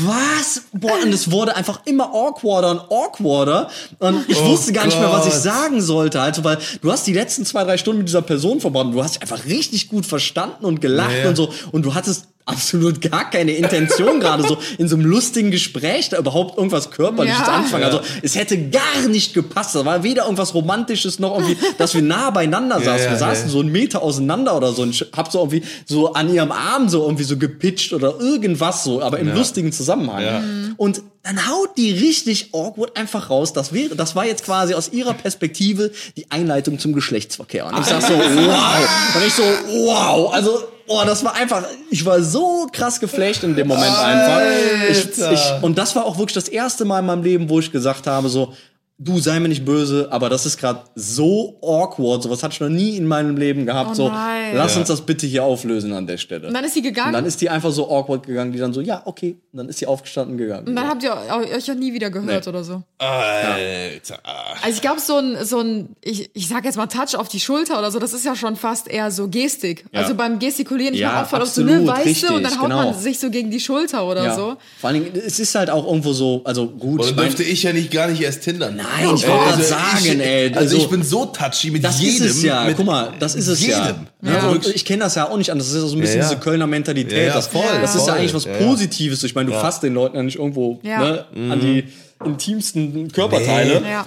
[0.04, 0.62] was?
[0.72, 3.68] Boah, und es wurde einfach immer awkwarder und awkwarder.
[3.98, 5.42] Und ich wusste gar nicht mehr, was ich Gott.
[5.42, 6.20] sagen sollte.
[6.20, 9.04] Also, weil du hast die letzten zwei, drei Stunden mit dieser Person verbracht und du
[9.04, 11.28] hast dich einfach richtig gut verstanden und gelacht Ja, ja.
[11.28, 11.50] und so.
[11.72, 16.18] Und du hattest absolut gar keine Intention gerade so in so einem lustigen Gespräch da
[16.18, 17.52] überhaupt irgendwas Körperliches Ja.
[17.52, 17.84] anfangen.
[17.84, 19.74] Also es hätte gar nicht gepasst.
[19.74, 23.04] Da war weder irgendwas Romantisches noch irgendwie, dass wir nah beieinander saßen.
[23.04, 23.50] ja, wir saßen ja.
[23.52, 26.88] so einen Meter auseinander oder so und ich hab so irgendwie so an ihrem Arm
[26.88, 30.22] so irgendwie so gepitcht oder irgendwas so, aber im lustigen Zusammenhang.
[30.22, 30.42] Ja.
[30.76, 33.52] Und dann haut die richtig awkward einfach raus.
[33.52, 37.66] Das wäre, das war jetzt quasi aus ihrer Perspektive die Einleitung zum Geschlechtsverkehr.
[37.66, 38.88] Und ich sag so, wow.
[39.16, 40.32] Und ich so, wow.
[40.32, 44.40] Also, oh, das war einfach, ich war so krass geflasht in dem Moment einfach.
[44.90, 45.32] Ich, Alter.
[45.32, 48.06] ich, und das war auch wirklich das erste Mal in meinem Leben, wo ich gesagt
[48.06, 48.54] habe, so,
[48.98, 52.22] du sei mir nicht böse, aber das ist gerade so awkward.
[52.22, 53.90] Sowas hatte ich noch nie in meinem Leben gehabt.
[53.90, 54.54] Oh so, nein.
[54.54, 54.80] lass Ja.
[54.80, 56.48] uns das bitte hier auflösen an der Stelle.
[56.48, 57.08] Und dann ist sie gegangen.
[57.08, 59.36] Und dann ist die einfach so awkward gegangen, die dann so, ja, okay.
[59.52, 60.66] Und dann ist sie aufgestanden gegangen.
[60.68, 61.14] Und dann habt ihr
[61.54, 62.48] euch ja nie wieder gehört Nee.
[62.50, 62.82] oder so.
[62.98, 64.18] Alter.
[64.62, 67.40] Also ich glaube, so ein, so ein, ich, ich sag jetzt mal Touch auf die
[67.40, 69.84] Schulter oder so, das ist ja schon fast eher so Gestik.
[69.92, 70.00] Ja.
[70.00, 72.42] Also beim Gestikulieren, ich Ja, mach auch voll auf so, ne, weißt richtig, du, und
[72.42, 72.84] dann haut genau.
[72.92, 74.34] man sich so gegen die Schulter oder ja.
[74.34, 74.56] so.
[74.80, 77.00] Vor allen Dingen, es ist halt auch irgendwo so, also gut.
[77.00, 78.76] Und ich dann mein- dürfte ich ja nicht gar nicht erst tindern.
[78.94, 82.26] Nein, ich wollte gerade sagen, ey, Also, also- ich bin so touchy mit Das jedem.
[82.26, 83.86] ist es ja, guck mal, das ist es ja.
[83.86, 84.06] jedem.
[84.22, 84.34] ja.
[84.34, 85.66] Also und wirklich- ich kenne das ja auch nicht anders.
[85.68, 86.28] Das ist ja so ein bisschen Ja, ja.
[86.30, 87.12] diese Kölner Mentalität.
[87.18, 88.66] Ja, ja, das, voll, das ist ja eigentlich was Ja, ja.
[88.66, 89.22] Positives.
[89.24, 91.00] Ich meine, du fasst den Leuten ja nicht irgendwo Ja.
[91.00, 91.84] ne, an die
[92.24, 93.80] intimsten Körperteile.
[93.80, 93.90] Nee.
[93.90, 94.06] Ja.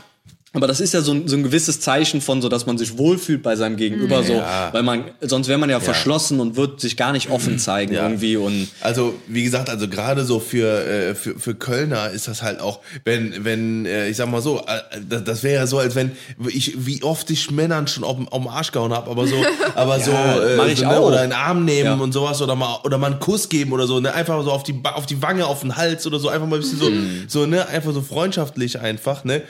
[0.53, 2.97] Aber das ist ja so ein, so ein gewisses Zeichen von so, dass man sich
[2.97, 4.69] wohlfühlt bei seinem Gegenüber, so, Ja.
[4.73, 8.03] weil man, sonst wäre man ja, verschlossen und wird sich gar nicht offen zeigen Ja.
[8.07, 12.41] irgendwie und Also, wie gesagt, also gerade so für, äh, für, für Kölner ist das
[12.41, 15.77] halt auch, wenn, wenn, äh, ich sag mal so, äh, das, das wäre ja so,
[15.77, 16.13] als wenn
[16.47, 19.35] ich, wie oft ich Männern schon auf, auf den Arsch gehauen habe, aber so,
[19.75, 21.93] aber so, äh, so, ne, oder in den Arm nehmen Ja.
[22.03, 24.63] und sowas oder mal, oder mal einen Kuss geben oder so, ne, einfach so auf
[24.63, 27.25] die, auf die Wange, auf den Hals oder so, einfach mal ein bisschen so, Mhm.
[27.27, 29.43] so, ne, einfach so freundschaftlich einfach, ne.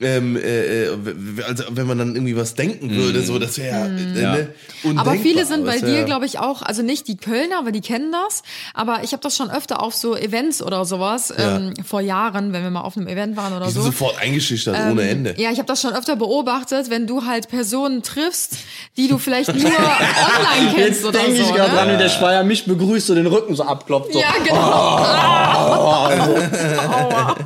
[0.00, 0.90] Ähm, äh, äh,
[1.46, 4.32] also wenn man dann irgendwie was denken würde, so das wäre äh, Ja.
[4.34, 4.48] ne,
[4.96, 8.10] Aber viele sind bei dir, glaube ich, auch, also nicht die Kölner, aber die kennen
[8.10, 8.42] das.
[8.74, 12.62] Aber ich habe das schon öfter auf so Events oder sowas ähm, vor Jahren, wenn
[12.62, 13.88] wir mal auf einem Event waren oder die sind so.
[13.90, 15.34] sofort eingeschüchtert ohne Ende.
[15.38, 18.56] Ja, ich habe das schon öfter beobachtet, wenn du halt Personen triffst,
[18.96, 21.42] die du vielleicht nur online kennst jetzt oder denke so.
[21.42, 21.76] ich gerade ne?
[21.76, 24.12] dran, wie der Schweier mich begrüßt und den Rücken so abklopft.
[24.12, 24.20] So.
[24.20, 24.56] Ja, genau.
[24.56, 26.04] Ah.
[27.04, 27.36] Aua.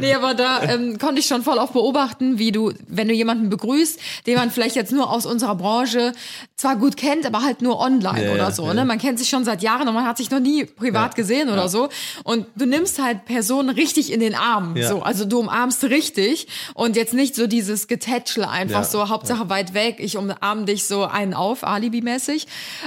[0.00, 3.14] nee, aber da ähm, konnte ich schon schon voll oft beobachten, wie du, wenn du
[3.14, 6.12] jemanden begrüßt, den man vielleicht jetzt nur aus unserer Branche
[6.56, 8.66] zwar gut kennt, aber halt nur online Ja, oder ja, so.
[8.66, 8.74] ja.
[8.74, 8.84] Ne?
[8.84, 11.68] Man kennt sich schon seit Jahren und man hat sich noch nie privat gesehen oder
[11.68, 11.88] so.
[12.24, 14.76] Und du nimmst halt Personen richtig in den Arm.
[14.76, 14.88] Ja.
[14.88, 15.02] So.
[15.02, 18.84] Also du umarmst richtig und jetzt nicht so dieses Getätschel einfach Ja.
[18.84, 22.46] so, Hauptsache weit weg, ich umarme dich so einen auf, Alibi-mäßig.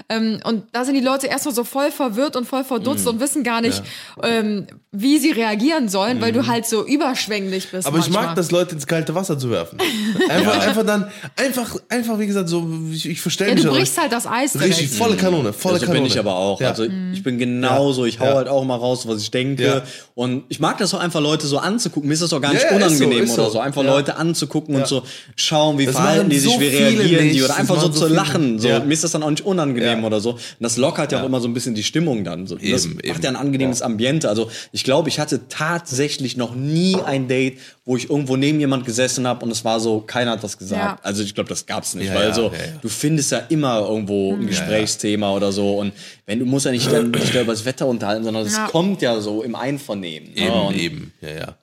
[0.09, 3.11] Ähm, und da sind die Leute erstmal so voll verwirrt und voll verdutzt Mhm.
[3.11, 3.83] und wissen gar nicht,
[4.23, 7.87] ähm, wie sie reagieren sollen, weil du halt so überschwänglich bist.
[7.87, 7.93] Mhm.
[7.93, 8.25] Aber ich manchmal.
[8.27, 9.77] mag das, Leute ins kalte Wasser zu werfen.
[10.29, 13.99] Einfach, einfach dann, einfach, einfach, wie gesagt, so, ich, ich verstelle Ja, mich du brichst
[13.99, 14.71] halt das Eis direkt.
[14.79, 16.01] Richtig, volle Kanone, volle so Kanone.
[16.03, 16.59] bin ich aber auch.
[16.61, 16.69] Ja.
[16.69, 18.35] Also ich bin genauso, ich hau Ja.
[18.35, 19.63] halt auch mal raus, was ich denke.
[19.65, 19.81] Ja.
[20.15, 22.07] Und ich mag das auch einfach, Leute so anzugucken.
[22.07, 23.59] Mir ist das auch gar nicht Ja, ja, ist so, unangenehm ist oder so.
[23.59, 23.89] Einfach Ja.
[23.91, 24.81] Leute anzugucken Ja.
[24.81, 25.03] und so
[25.35, 27.39] schauen, wie Das verhalten die sich, so wie reagieren die nicht.
[27.39, 28.59] oder Das einfach so so zu lachen.
[28.59, 28.79] So, Ja.
[28.79, 30.05] Mir ist das dann auch nicht unangenehm Ja.
[30.05, 30.31] oder so.
[30.33, 31.23] Und das lockert ja, Ja.
[31.23, 32.45] auch immer so ein bisschen die Stimmung dann.
[32.47, 33.21] So, das Eben, macht eben.
[33.23, 34.29] ja ein angenehmes Ambiente.
[34.29, 38.85] Also ich glaube, ich hatte tatsächlich noch nie ein Date, wo ich irgendwo neben jemand
[38.85, 40.99] gesessen habe und es war so, keiner hat was gesagt.
[40.99, 40.99] Ja.
[41.03, 42.63] Also ich glaube, das gab's nicht, Ja, weil ja, so, ja, ja.
[42.81, 45.93] du findest ja immer irgendwo ein Gesprächsthema oder so und
[46.25, 48.67] wenn du musst ja nicht dann dich da über das Wetter unterhalten, sondern es Ja.
[48.67, 50.33] kommt ja so im Einvernehmen.
[50.33, 50.41] ne?
[50.41, 51.55] Eben, eben, ja, ja.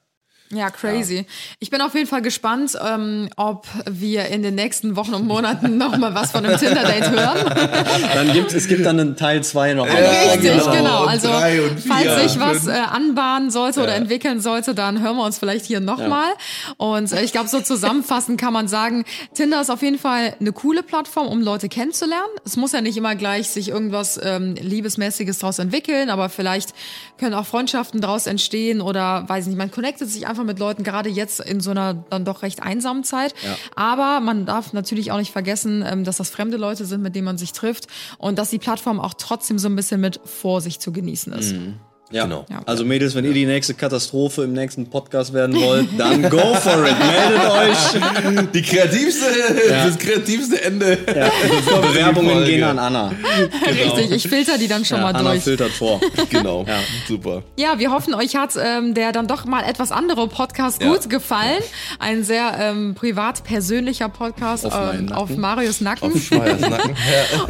[0.51, 1.27] Ja, crazy.
[1.59, 5.77] Ich bin auf jeden Fall gespannt, ähm, ob wir in den nächsten Wochen und Monaten
[5.77, 7.39] noch mal was von einem Tinder-Date hören.
[8.15, 9.87] Dann gibt es gibt dann einen Teil 2 noch.
[9.87, 10.71] Richtig, genau.
[10.71, 11.05] genau.
[11.05, 15.67] Also falls sich was äh, anbahnen sollte oder entwickeln sollte, dann hören wir uns vielleicht
[15.67, 16.31] hier nochmal.
[16.77, 20.53] Und äh, ich glaube, so zusammenfassend kann man sagen, Tinder ist auf jeden Fall eine
[20.53, 22.23] coole Plattform, um Leute kennenzulernen.
[22.45, 26.73] Es muss ja nicht immer gleich sich irgendwas ähm, Liebesmäßiges daraus entwickeln, aber vielleicht
[27.19, 30.83] können auch Freundschaften daraus entstehen oder weiß ich nicht, man connectet sich einfach mit Leuten,
[30.83, 33.35] gerade jetzt in so einer dann doch recht einsamen Zeit.
[33.75, 37.25] Aber man darf natürlich auch nicht vergessen, ähm, dass das fremde Leute sind, mit denen
[37.25, 37.87] man sich trifft
[38.19, 41.55] und dass die Plattform auch trotzdem so ein bisschen mit Vorsicht zu genießen ist.
[42.13, 42.23] Ja.
[42.25, 42.47] Genau.
[42.49, 42.61] Ja.
[42.67, 46.87] Also Mädels, wenn ihr die nächste Katastrophe im nächsten Podcast werden wollt, dann go for
[46.87, 46.95] it.
[46.99, 48.51] Meldet euch.
[48.53, 49.27] Die kreativste,
[49.69, 50.99] das kreativste Ende.
[51.07, 51.31] Ja.
[51.81, 53.13] Bewerbungen gehen an Anna.
[53.67, 55.43] Richtig, ich filter die dann schon mal Anna durch.
[55.43, 56.01] filtert vor.
[56.31, 56.65] Genau,
[57.09, 57.43] super.
[57.57, 60.89] Ja, wir hoffen, euch hat ähm, der dann doch mal etwas andere Podcast Ja.
[60.89, 61.63] gut gefallen.
[61.99, 65.31] Ein sehr ähm, privat persönlicher Podcast Auf ähm, auf.
[65.37, 66.13] Marius Nacken.
[66.13, 66.95] Auf Schmeiers Nacken.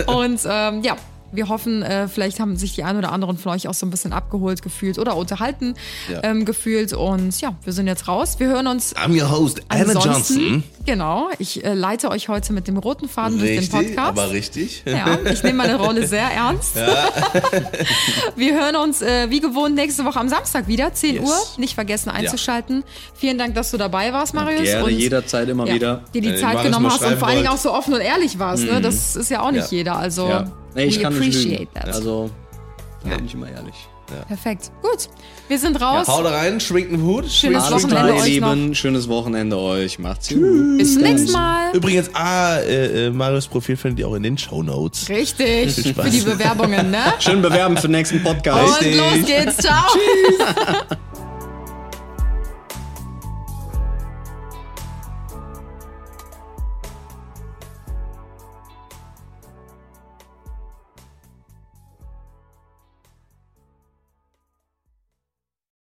[0.06, 0.14] Ja.
[0.14, 0.96] Und ähm, ja,
[1.32, 3.90] wir hoffen, äh, vielleicht haben sich die ein oder anderen von euch auch so ein
[3.90, 5.74] bisschen abgeholt gefühlt oder unterhalten
[6.10, 6.20] Ja.
[6.22, 6.92] ähm, gefühlt.
[6.92, 8.36] Und ja, wir sind jetzt raus.
[8.38, 9.92] Wir hören uns I'm your host, Anna.
[9.92, 10.62] Johnson.
[10.86, 13.98] Genau, ich äh, leite euch heute mit dem roten Faden durch den Richtig, Podcast.
[14.08, 14.82] aber richtig.
[14.86, 16.76] Ja, ich nehme meine Rolle sehr ernst.
[18.36, 21.24] Wir hören uns äh, wie gewohnt nächste Woche am Samstag wieder, 10 Yes.
[21.24, 21.34] Uhr.
[21.58, 22.84] Nicht vergessen einzuschalten.
[23.14, 24.62] Vielen Dank, dass du dabei warst, Marius.
[24.62, 26.04] Gerne, und jederzeit immer ja, wieder.
[26.14, 28.64] dir die Zeit genommen hast und vor allen Dingen auch so offen und ehrlich warst.
[28.64, 28.80] Ne?
[28.80, 29.76] Das ist ja auch nicht Ja.
[29.78, 29.96] jeder.
[29.96, 30.50] Also, Ja.
[30.76, 31.74] Nee, ich we kann nicht appreciate lügen.
[31.74, 31.88] that.
[31.88, 32.30] Also,
[33.02, 33.74] da bin ich immer ehrlich.
[34.28, 34.70] Perfekt.
[34.82, 35.08] Gut,
[35.48, 36.06] wir sind raus.
[36.06, 37.28] Haut rein, schwingt den Hut.
[37.28, 38.54] Schönes Alles Wochenende klar, euch ihr noch.
[38.54, 38.74] Lieben.
[38.74, 39.98] Schönes Wochenende euch.
[39.98, 40.78] Macht's gut.
[40.78, 41.74] Bis zum nächsten Mal.
[41.74, 45.08] Übrigens, ah, äh, äh, Marius Profil findet ihr auch in den Shownotes.
[45.08, 46.04] Richtig, Spaß.
[46.04, 47.14] für die Bewerbungen, ne?
[47.18, 48.80] Schön bewerben für den nächsten Podcast.
[48.80, 49.56] Und los geht's.
[49.56, 49.86] Ciao.